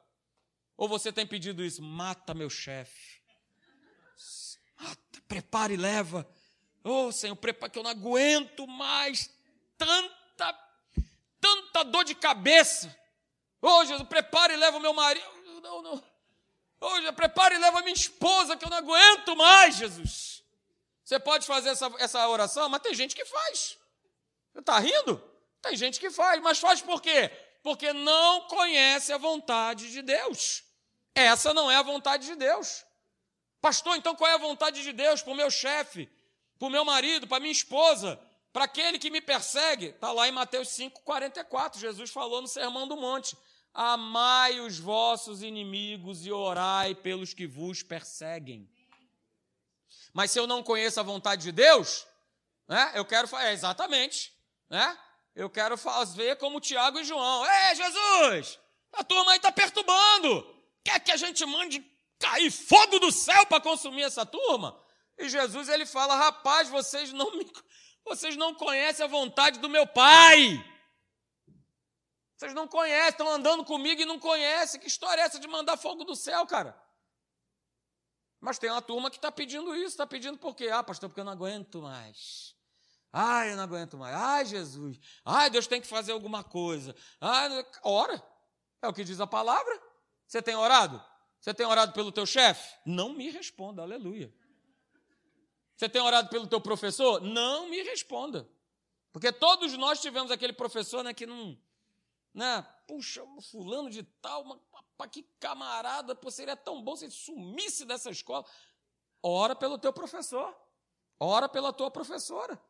[0.76, 1.82] Ou você tem pedido isso?
[1.82, 3.22] Mata meu chefe.
[4.80, 6.28] Mata, prepara e leva.
[6.82, 9.30] Oh, Senhor, prepara que eu não aguento mais
[9.78, 10.14] tanta,
[11.44, 12.94] tanta dor de cabeça.
[13.60, 15.26] Oh, Jesus, prepara e leva o meu marido.
[15.62, 16.02] Não, não.
[16.80, 20.42] Hoje, prepare e leva minha esposa, que eu não aguento mais, Jesus.
[21.04, 23.76] Você pode fazer essa, essa oração, mas tem gente que faz.
[24.54, 25.22] Está rindo?
[25.60, 27.30] Tem gente que faz, mas faz por quê?
[27.62, 30.62] Porque não conhece a vontade de Deus.
[31.14, 32.84] Essa não é a vontade de Deus.
[33.60, 36.10] Pastor, então qual é a vontade de Deus para o meu chefe,
[36.58, 38.20] para o meu marido, para minha esposa,
[38.54, 39.86] para aquele que me persegue?
[39.86, 41.80] Está lá em Mateus 5, 44.
[41.80, 43.36] Jesus falou no Sermão do Monte.
[43.74, 48.70] Amai os vossos inimigos e orai pelos que vos perseguem.
[50.12, 52.06] Mas se eu não conheço a vontade de Deus,
[52.68, 54.32] né, eu quero fazer, é, exatamente,
[54.70, 54.96] né?
[55.34, 57.44] Eu quero fazer como Tiago e João.
[57.44, 58.60] Ei, Jesus,
[58.92, 60.46] a turma aí está perturbando.
[60.84, 61.84] Quer que a gente mande
[62.20, 64.80] cair fogo do céu para consumir essa turma?
[65.18, 67.50] E Jesus ele fala: rapaz, vocês não me,
[68.04, 70.62] vocês não conhecem a vontade do meu Pai.
[72.36, 74.80] Vocês não conhecem, estão andando comigo e não conhecem.
[74.80, 76.78] Que história é essa de mandar fogo do céu, cara?
[78.40, 80.68] Mas tem uma turma que está pedindo isso, está pedindo por quê?
[80.68, 82.54] Ah, pastor, porque eu não aguento mais.
[83.10, 84.14] Ai, eu não aguento mais.
[84.14, 84.98] Ai, Jesus.
[85.24, 86.94] Ai, Deus tem que fazer alguma coisa.
[87.20, 88.22] Ai, ora.
[88.82, 89.80] É o que diz a palavra.
[90.26, 91.02] Você tem orado?
[91.40, 92.76] Você tem orado pelo teu chefe?
[92.84, 94.34] Não me responda, aleluia.
[95.76, 97.20] Você tem orado pelo teu professor?
[97.20, 98.48] Não me responda.
[99.12, 101.58] Porque todos nós tivemos aquele professor né, que não,
[102.32, 102.62] né?
[102.86, 108.10] Puxa, fulano de tal, mas, que camarada, pô, seria tão bom se ele sumisse dessa
[108.10, 108.44] escola.
[109.22, 110.54] Ora pelo teu professor.
[111.18, 112.60] Ora pela tua professora.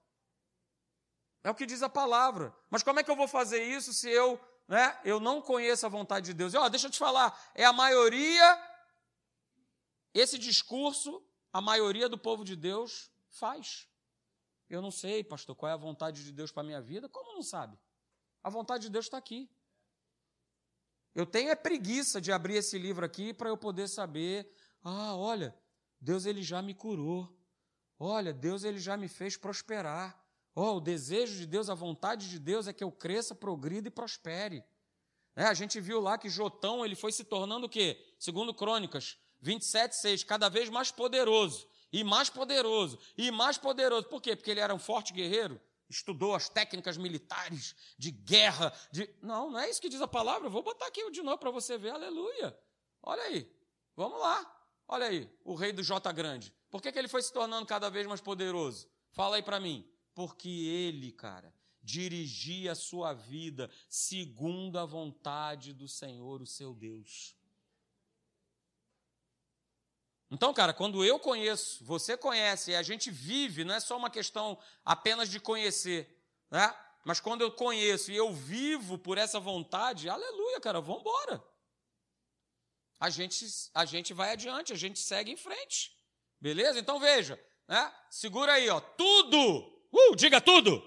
[1.43, 2.55] É o que diz a palavra.
[2.71, 5.89] Mas como é que eu vou fazer isso se eu, né, eu não conheço a
[5.89, 6.55] vontade de Deus?
[6.55, 8.75] E, ó, deixa eu te falar, é a maioria
[10.15, 11.23] esse discurso,
[11.55, 13.89] a maioria do povo de Deus faz.
[14.69, 17.09] Eu não sei, pastor, qual é a vontade de Deus para a minha vida?
[17.09, 17.79] Como não sabe?
[18.43, 19.49] A vontade de Deus está aqui.
[21.15, 25.57] Eu tenho é preguiça de abrir esse livro aqui para eu poder saber, ah, olha,
[26.01, 27.33] Deus ele já me curou.
[28.01, 30.21] Olha, Deus ele já me fez prosperar.
[30.57, 33.93] Oh, o desejo de Deus, a vontade de Deus é que eu cresça, progrida e
[33.93, 34.65] prospere.
[35.37, 38.05] É, a gente viu lá que Jotão ele foi se tornando o quê?
[38.19, 44.09] Segundo Crônicas 27, 6, cada vez mais poderoso, e mais poderoso, e mais poderoso.
[44.09, 44.35] Por quê?
[44.35, 48.73] Porque ele era um forte guerreiro, estudou as técnicas militares de guerra.
[48.91, 49.09] De...
[49.21, 50.49] Não, não é isso que diz a palavra.
[50.49, 51.91] vou botar aqui de novo para você ver.
[51.91, 52.59] Aleluia.
[53.03, 53.55] Olha aí.
[53.95, 54.51] Vamos lá.
[54.89, 56.53] Olha aí, o rei do J grande.
[56.71, 58.89] Por que, que ele foi se tornando cada vez mais poderoso?
[59.13, 59.87] Fala aí para mim.
[60.15, 67.37] Porque ele, cara, dirigia a sua vida segundo a vontade do Senhor, o seu Deus.
[70.35, 74.11] Então, cara, quando eu conheço, você conhece, e a gente vive, não é só uma
[74.11, 76.13] questão apenas de conhecer,
[76.51, 76.77] né?
[77.05, 81.41] Mas quando eu conheço e eu vivo por essa vontade, aleluia, cara, vamos embora.
[82.99, 85.97] A gente, a gente vai adiante, a gente segue em frente.
[86.41, 86.81] Beleza?
[86.81, 87.95] Então veja, né?
[88.11, 88.81] Segura aí, ó.
[88.81, 89.39] Tudo,
[89.93, 90.83] uh, diga tudo.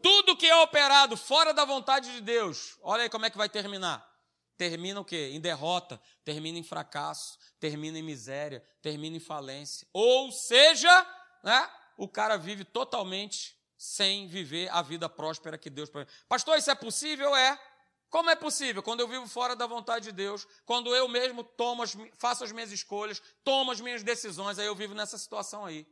[0.00, 3.48] Tudo que é operado fora da vontade de Deus, olha aí como é que vai
[3.48, 4.07] terminar.
[4.58, 5.30] Termina o quê?
[5.32, 9.86] Em derrota, termina em fracasso, termina em miséria, termina em falência.
[9.92, 11.06] Ou seja,
[11.44, 15.88] né, o cara vive totalmente sem viver a vida próspera que Deus.
[16.28, 17.34] Pastor, isso é possível?
[17.36, 17.56] É.
[18.10, 18.82] Como é possível?
[18.82, 22.50] Quando eu vivo fora da vontade de Deus, quando eu mesmo tomo as, faço as
[22.50, 25.86] minhas escolhas, tomo as minhas decisões, aí eu vivo nessa situação aí.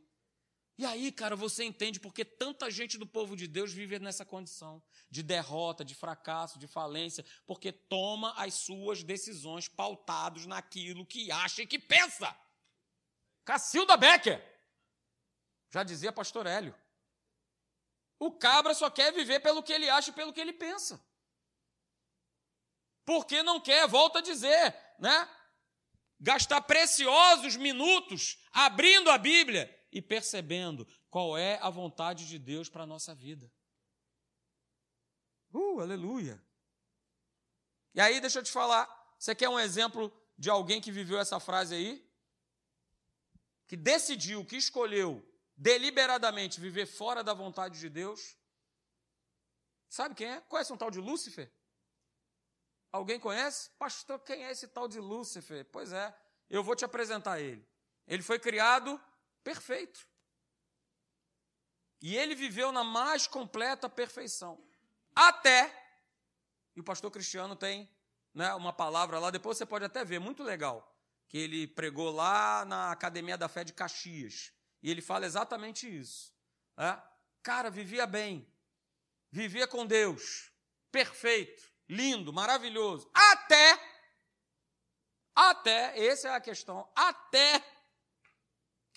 [0.77, 4.81] E aí, cara, você entende porque tanta gente do povo de Deus vive nessa condição
[5.09, 11.63] de derrota, de fracasso, de falência, porque toma as suas decisões pautados naquilo que acha
[11.63, 12.35] e que pensa.
[13.43, 14.39] Cacilda Becker,
[15.71, 16.75] já dizia pastor Hélio.
[18.19, 21.03] O cabra só quer viver pelo que ele acha e pelo que ele pensa.
[23.03, 25.29] Porque não quer, volta a dizer, né?
[26.19, 32.83] Gastar preciosos minutos abrindo a Bíblia e percebendo qual é a vontade de Deus para
[32.83, 33.51] a nossa vida.
[35.53, 36.41] Uh, aleluia!
[37.93, 38.85] E aí, deixa eu te falar,
[39.17, 42.07] você quer um exemplo de alguém que viveu essa frase aí?
[43.65, 48.37] Que decidiu, que escolheu deliberadamente viver fora da vontade de Deus?
[49.89, 50.41] Sabe quem é?
[50.41, 51.51] Conhece um tal de Lúcifer?
[52.91, 53.69] Alguém conhece?
[53.71, 55.65] Pastor, quem é esse tal de Lúcifer?
[55.71, 56.15] Pois é,
[56.49, 57.67] eu vou te apresentar ele.
[58.05, 59.01] Ele foi criado
[59.47, 60.05] perfeito.
[62.01, 64.61] E ele viveu na mais completa perfeição.
[65.15, 65.73] Até,
[66.75, 67.89] e o pastor Cristiano tem
[68.33, 70.93] né, uma palavra lá, depois você pode até ver, muito legal,
[71.29, 74.51] que ele pregou lá na Academia da Fé de Caxias.
[74.83, 76.33] E ele fala exatamente isso.
[76.75, 77.01] Né?
[77.41, 78.45] Cara, vivia bem,
[79.31, 80.51] vivia com Deus,
[80.91, 83.79] perfeito, lindo, maravilhoso, até,
[85.33, 87.76] até, essa é a questão, até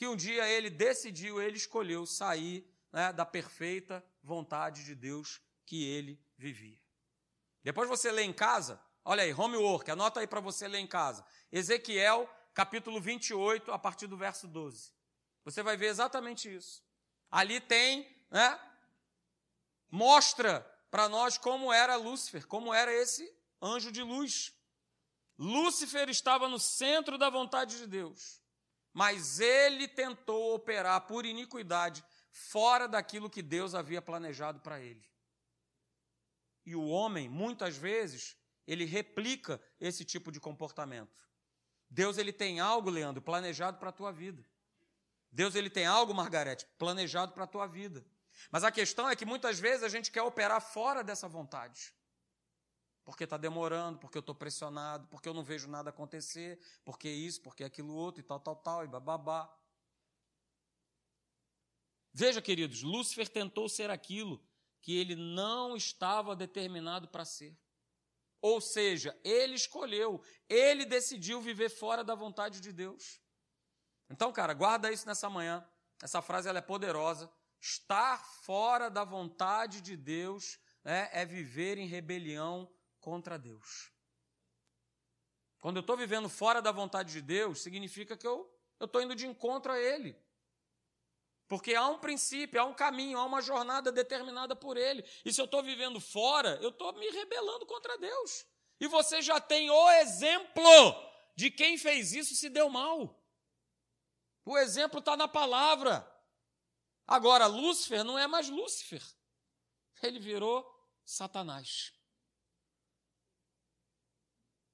[0.01, 5.85] que um dia ele decidiu, ele escolheu sair né, da perfeita vontade de Deus que
[5.85, 6.81] ele vivia.
[7.63, 11.23] Depois você lê em casa, olha aí, homework, anota aí para você ler em casa.
[11.53, 14.91] Ezequiel, capítulo 28, a partir do verso 12.
[15.45, 16.83] Você vai ver exatamente isso.
[17.31, 18.59] Ali tem, né,
[19.91, 20.61] mostra
[20.91, 24.55] para nós como era Lúcifer, como era esse anjo de luz.
[25.37, 28.40] Lúcifer estava no centro da vontade de Deus
[28.93, 35.09] mas ele tentou operar por iniquidade fora daquilo que Deus havia planejado para ele.
[36.65, 41.29] E o homem, muitas vezes, ele replica esse tipo de comportamento.
[41.89, 44.45] Deus ele tem algo, Leandro, planejado para a tua vida.
[45.33, 48.05] Deus ele tem algo, Margarete, planejado para a tua vida.
[48.51, 51.93] Mas a questão é que muitas vezes a gente quer operar fora dessa vontade
[53.05, 57.41] porque está demorando, porque eu estou pressionado, porque eu não vejo nada acontecer, porque isso,
[57.43, 59.53] porque aquilo outro, e tal, tal, tal, e bababá.
[62.13, 64.43] Veja, queridos, Lúcifer tentou ser aquilo
[64.81, 67.57] que ele não estava determinado para ser.
[68.41, 73.21] Ou seja, ele escolheu, ele decidiu viver fora da vontade de Deus.
[74.09, 75.67] Então, cara, guarda isso nessa manhã.
[76.03, 77.31] Essa frase ela é poderosa.
[77.61, 83.91] Estar fora da vontade de Deus né, é viver em rebelião contra Deus.
[85.59, 89.27] Quando eu estou vivendo fora da vontade de Deus, significa que eu estou indo de
[89.27, 90.17] encontro a Ele.
[91.47, 95.05] Porque há um princípio, há um caminho, há uma jornada determinada por Ele.
[95.25, 98.47] E se eu estou vivendo fora, eu estou me rebelando contra Deus.
[98.79, 100.63] E você já tem o exemplo
[101.37, 103.21] de quem fez isso se deu mal.
[104.45, 106.09] O exemplo está na palavra.
[107.07, 109.03] Agora, Lúcifer não é mais Lúcifer.
[110.03, 110.65] Ele virou
[111.05, 112.00] Satanás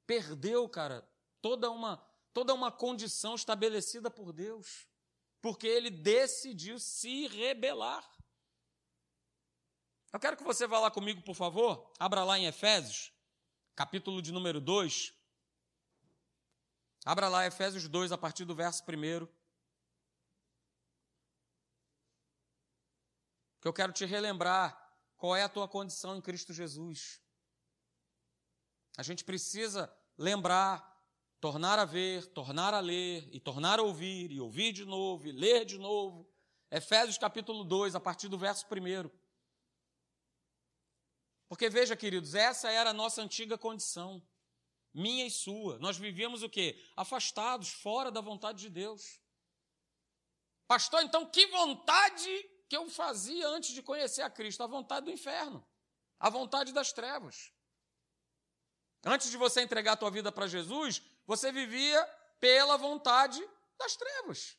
[0.07, 1.07] perdeu, cara,
[1.40, 2.05] toda uma
[2.37, 4.87] toda uma condição estabelecida por Deus,
[5.40, 8.07] porque ele decidiu se rebelar.
[10.13, 11.90] Eu quero que você vá lá comigo, por favor.
[11.98, 13.11] Abra lá em Efésios,
[13.75, 15.15] capítulo de número 2.
[17.07, 19.27] Abra lá Efésios 2, a partir do verso 1.
[23.63, 24.77] Que eu quero te relembrar
[25.17, 27.19] qual é a tua condição em Cristo Jesus.
[28.98, 30.96] A gente precisa lembrar,
[31.40, 35.33] tornar a ver, tornar a ler, e tornar a ouvir, e ouvir de novo, e
[35.33, 36.29] ler de novo.
[36.71, 39.10] Efésios capítulo 2, a partir do verso 1.
[41.48, 44.21] Porque veja, queridos, essa era a nossa antiga condição,
[44.92, 45.79] minha e sua.
[45.79, 46.83] Nós vivíamos o quê?
[46.96, 49.21] Afastados, fora da vontade de Deus.
[50.67, 54.62] Pastor, então que vontade que eu fazia antes de conhecer a Cristo?
[54.62, 55.64] A vontade do inferno.
[56.19, 57.52] A vontade das trevas.
[59.05, 62.05] Antes de você entregar a tua vida para Jesus, você vivia
[62.40, 63.42] pela vontade
[63.79, 64.57] das trevas.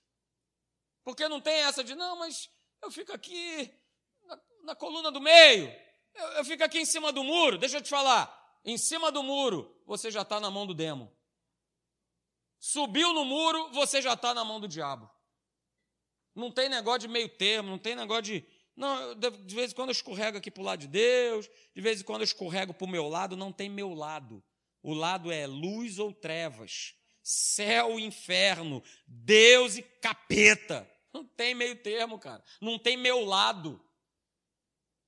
[1.04, 2.50] Porque não tem essa de, não, mas
[2.82, 3.74] eu fico aqui
[4.26, 5.74] na, na coluna do meio,
[6.14, 7.58] eu, eu fico aqui em cima do muro.
[7.58, 11.16] Deixa eu te falar, em cima do muro, você já está na mão do demo.
[12.60, 15.10] Subiu no muro, você já está na mão do diabo.
[16.36, 18.46] Não tem negócio de meio termo, não tem negócio de.
[18.78, 22.00] Não, de vez em quando eu escorrego aqui para o lado de Deus, de vez
[22.00, 24.44] em quando eu escorrego para o meu lado, não tem meu lado.
[24.84, 30.88] O lado é luz ou trevas, céu e inferno, Deus e capeta.
[31.12, 32.44] Não tem meio termo, cara.
[32.62, 33.84] Não tem meu lado.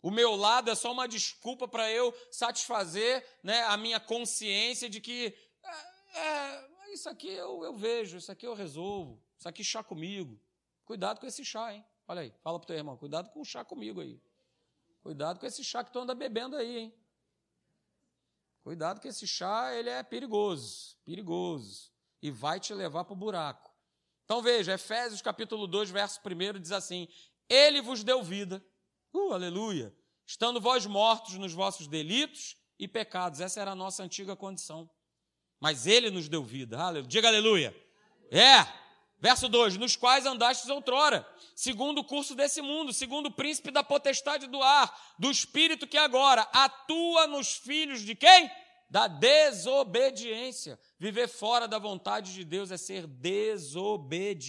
[0.01, 4.99] O meu lado é só uma desculpa para eu satisfazer né, a minha consciência de
[4.99, 9.83] que é, é, isso aqui eu, eu vejo, isso aqui eu resolvo, isso aqui chá
[9.83, 10.41] comigo.
[10.85, 11.85] Cuidado com esse chá, hein?
[12.09, 14.19] Olha aí, fala para o teu irmão, cuidado com o chá comigo aí.
[15.03, 16.93] Cuidado com esse chá que tu anda bebendo aí, hein?
[18.63, 23.71] Cuidado que esse chá, ele é perigoso, perigoso, e vai te levar para o buraco.
[24.25, 27.07] Então veja, Efésios capítulo 2, verso 1 diz assim:
[27.47, 28.65] Ele vos deu vida,
[29.13, 29.95] uh, aleluia,
[30.25, 33.39] estando vós mortos nos vossos delitos e pecados.
[33.39, 34.89] Essa era a nossa antiga condição.
[35.59, 37.07] Mas Ele nos deu vida, aleluia.
[37.07, 37.87] diga aleluia.
[38.31, 38.65] É,
[39.19, 43.83] Verso 2: Nos quais andastes outrora, segundo o curso desse mundo, segundo o príncipe da
[43.83, 48.49] potestade do ar, do espírito que agora atua nos filhos de quem?
[48.89, 50.79] Da desobediência.
[50.97, 54.45] Viver fora da vontade de Deus é ser desobediente.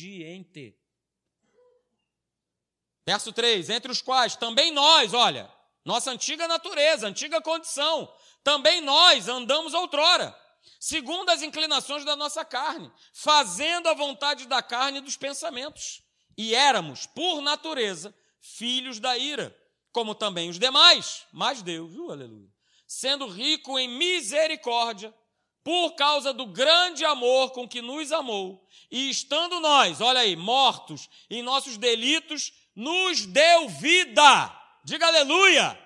[3.04, 5.52] Verso 3: Entre os quais também nós, olha,
[5.84, 8.08] nossa antiga natureza, antiga condição,
[8.44, 10.32] também nós andamos outrora
[10.78, 16.02] segundo as inclinações da nossa carne, fazendo a vontade da carne e dos pensamentos.
[16.36, 19.56] E éramos, por natureza, filhos da ira,
[19.92, 22.48] como também os demais, mas Deus, uh, aleluia,
[22.86, 25.14] sendo rico em misericórdia,
[25.62, 31.08] por causa do grande amor com que nos amou, e estando nós, olha aí, mortos
[31.28, 34.56] em nossos delitos, nos deu vida.
[34.84, 35.78] Diga aleluia!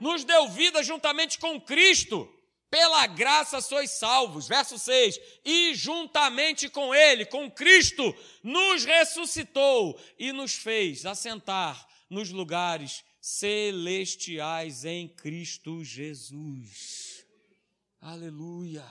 [0.00, 2.32] Nos deu vida juntamente com Cristo
[2.70, 4.46] pela graça sois salvos.
[4.46, 5.18] Verso 6.
[5.44, 14.84] E juntamente com Ele, com Cristo, nos ressuscitou e nos fez assentar nos lugares celestiais
[14.84, 17.26] em Cristo Jesus.
[18.00, 18.84] Aleluia.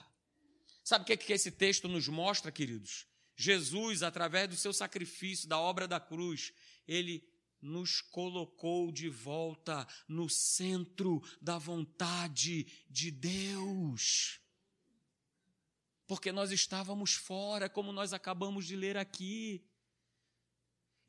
[0.84, 3.06] Sabe o que, é que esse texto nos mostra, queridos?
[3.36, 6.54] Jesus, através do seu sacrifício, da obra da cruz,
[6.88, 7.24] ele
[7.62, 14.40] nos colocou de volta no centro da vontade de Deus.
[16.06, 19.64] Porque nós estávamos fora, como nós acabamos de ler aqui.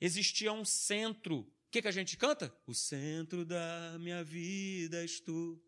[0.01, 1.41] Existia um centro.
[1.41, 2.55] O que, que a gente canta?
[2.67, 5.63] O centro da minha vida és tu.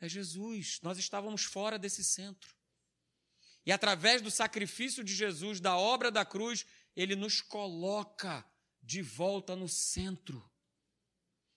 [0.00, 0.80] É Jesus.
[0.82, 2.54] Nós estávamos fora desse centro.
[3.66, 6.64] E através do sacrifício de Jesus, da obra da cruz,
[6.96, 8.44] ele nos coloca
[8.82, 10.42] de volta no centro,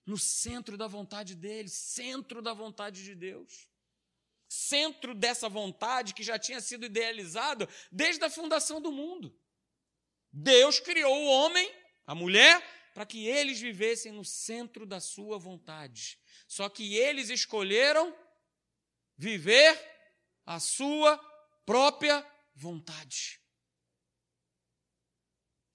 [0.06, 3.70] no centro da vontade dele, centro da vontade de Deus,
[4.48, 9.36] centro dessa vontade que já tinha sido idealizado desde a fundação do mundo.
[10.32, 11.72] Deus criou o homem,
[12.06, 12.62] a mulher,
[12.94, 16.20] para que eles vivessem no centro da sua vontade.
[16.48, 18.16] Só que eles escolheram
[19.18, 19.80] viver
[20.46, 21.18] a sua
[21.66, 23.40] própria vontade.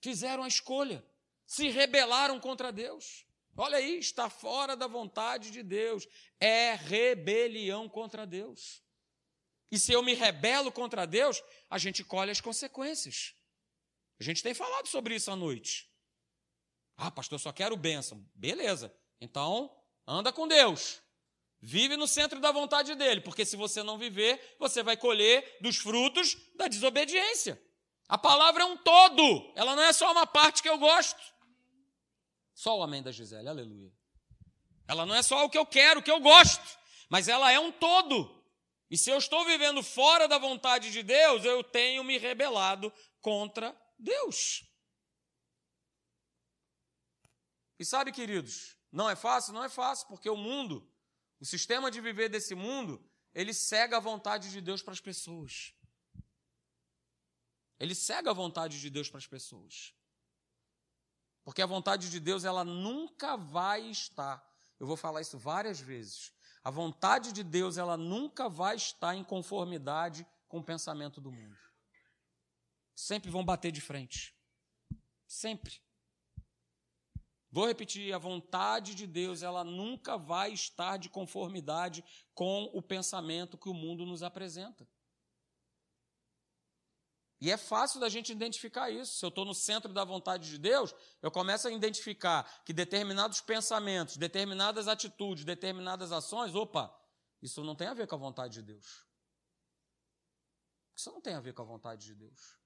[0.00, 1.04] Fizeram a escolha
[1.48, 3.24] se rebelaram contra Deus.
[3.56, 6.06] Olha aí, está fora da vontade de Deus.
[6.38, 8.82] É rebelião contra Deus.
[9.70, 13.34] E se eu me rebelo contra Deus, a gente colhe as consequências.
[14.20, 15.90] A gente tem falado sobre isso à noite.
[16.98, 18.22] Ah, pastor, só quero bênção.
[18.34, 18.94] Beleza.
[19.18, 19.74] Então,
[20.06, 21.00] anda com Deus.
[21.60, 25.78] Vive no centro da vontade dele, porque se você não viver, você vai colher dos
[25.78, 27.60] frutos da desobediência.
[28.06, 31.37] A palavra é um todo, ela não é só uma parte que eu gosto.
[32.58, 33.92] Só o amém da Gisele, aleluia.
[34.88, 36.76] Ela não é só o que eu quero, o que eu gosto,
[37.08, 38.44] mas ela é um todo.
[38.90, 43.80] E se eu estou vivendo fora da vontade de Deus, eu tenho me rebelado contra
[43.96, 44.64] Deus.
[47.78, 49.52] E sabe, queridos, não é fácil?
[49.52, 50.92] Não é fácil, porque o mundo,
[51.38, 53.00] o sistema de viver desse mundo,
[53.32, 55.72] ele cega a vontade de Deus para as pessoas.
[57.78, 59.96] Ele cega a vontade de Deus para as pessoas.
[61.48, 64.46] Porque a vontade de Deus, ela nunca vai estar.
[64.78, 66.30] Eu vou falar isso várias vezes.
[66.62, 71.56] A vontade de Deus, ela nunca vai estar em conformidade com o pensamento do mundo.
[72.94, 74.36] Sempre vão bater de frente.
[75.26, 75.80] Sempre.
[77.50, 83.56] Vou repetir, a vontade de Deus, ela nunca vai estar de conformidade com o pensamento
[83.56, 84.86] que o mundo nos apresenta.
[87.40, 89.18] E é fácil da gente identificar isso.
[89.18, 93.40] Se eu estou no centro da vontade de Deus, eu começo a identificar que determinados
[93.40, 96.92] pensamentos, determinadas atitudes, determinadas ações, opa,
[97.40, 99.06] isso não tem a ver com a vontade de Deus.
[100.96, 102.58] Isso não tem a ver com a vontade de Deus.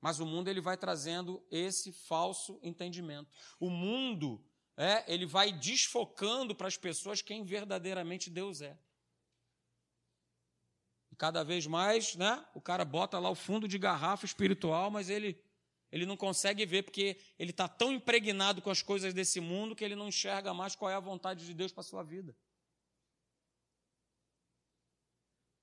[0.00, 3.30] Mas o mundo ele vai trazendo esse falso entendimento.
[3.58, 4.42] O mundo,
[4.78, 8.78] é, ele vai desfocando para as pessoas quem verdadeiramente Deus é.
[11.20, 15.38] Cada vez mais, né, o cara bota lá o fundo de garrafa espiritual, mas ele
[15.92, 19.84] ele não consegue ver porque ele está tão impregnado com as coisas desse mundo que
[19.84, 22.34] ele não enxerga mais qual é a vontade de Deus para sua vida.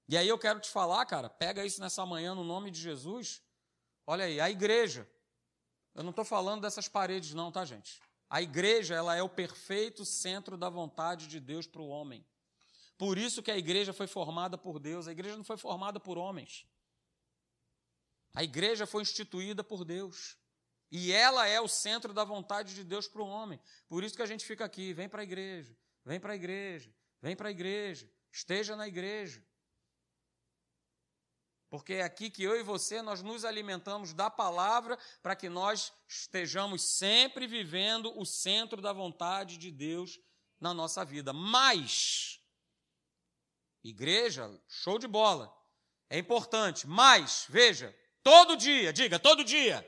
[0.09, 3.41] E aí eu quero te falar, cara, pega isso nessa manhã no nome de Jesus
[4.09, 5.05] Olha aí, a igreja.
[5.93, 8.01] Eu não estou falando dessas paredes, não, tá, gente?
[8.29, 12.25] A igreja, ela é o perfeito centro da vontade de Deus para o homem.
[12.97, 15.07] Por isso que a igreja foi formada por Deus.
[15.07, 16.65] A igreja não foi formada por homens.
[18.33, 20.37] A igreja foi instituída por Deus.
[20.91, 23.59] E ela é o centro da vontade de Deus para o homem.
[23.87, 26.93] Por isso que a gente fica aqui, vem para a igreja, vem para a igreja,
[27.21, 29.45] vem para a igreja, esteja na igreja.
[31.69, 35.91] Porque é aqui que eu e você nós nos alimentamos da palavra para que nós
[36.07, 40.17] estejamos sempre vivendo o centro da vontade de Deus
[40.59, 41.33] na nossa vida.
[41.33, 42.39] Mas
[43.89, 45.53] igreja, show de bola.
[46.09, 49.87] É importante, mas veja, todo dia, diga, todo dia.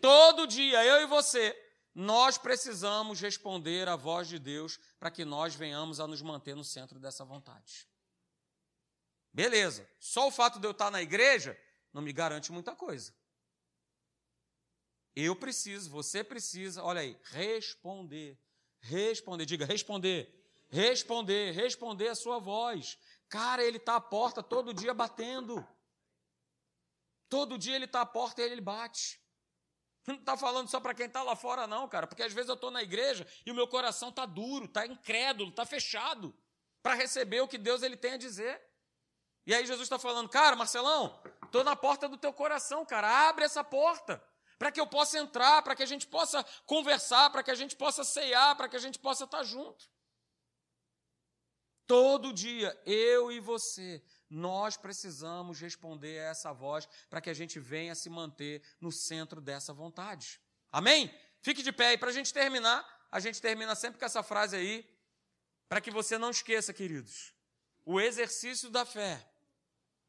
[0.00, 1.56] Todo dia eu e você
[1.94, 6.64] nós precisamos responder à voz de Deus para que nós venhamos a nos manter no
[6.64, 7.88] centro dessa vontade.
[9.32, 9.88] Beleza.
[10.00, 11.58] Só o fato de eu estar na igreja
[11.92, 13.14] não me garante muita coisa.
[15.14, 18.36] Eu preciso, você precisa, olha aí, responder.
[18.80, 20.28] Responder, diga responder.
[20.68, 22.98] Responder, responder a sua voz.
[23.28, 25.66] Cara, ele está à porta todo dia batendo.
[27.28, 29.20] Todo dia ele está à porta e ele bate.
[30.06, 32.54] Não está falando só para quem está lá fora, não, cara, porque às vezes eu
[32.54, 36.36] estou na igreja e o meu coração está duro, está incrédulo, está fechado
[36.82, 38.62] para receber o que Deus ele tem a dizer.
[39.46, 43.44] E aí Jesus está falando, cara, Marcelão, estou na porta do teu coração, cara, abre
[43.44, 44.22] essa porta
[44.58, 47.74] para que eu possa entrar, para que a gente possa conversar, para que a gente
[47.76, 49.84] possa ceiar, para que a gente possa estar tá junto.
[51.86, 57.60] Todo dia, eu e você, nós precisamos responder a essa voz para que a gente
[57.60, 60.40] venha se manter no centro dessa vontade.
[60.72, 61.12] Amém?
[61.42, 64.56] Fique de pé e para a gente terminar, a gente termina sempre com essa frase
[64.56, 64.88] aí,
[65.68, 67.34] para que você não esqueça, queridos.
[67.84, 69.28] O exercício da fé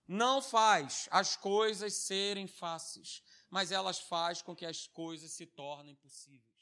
[0.07, 5.95] não faz as coisas serem fáceis, mas elas faz com que as coisas se tornem
[5.95, 6.54] possíveis.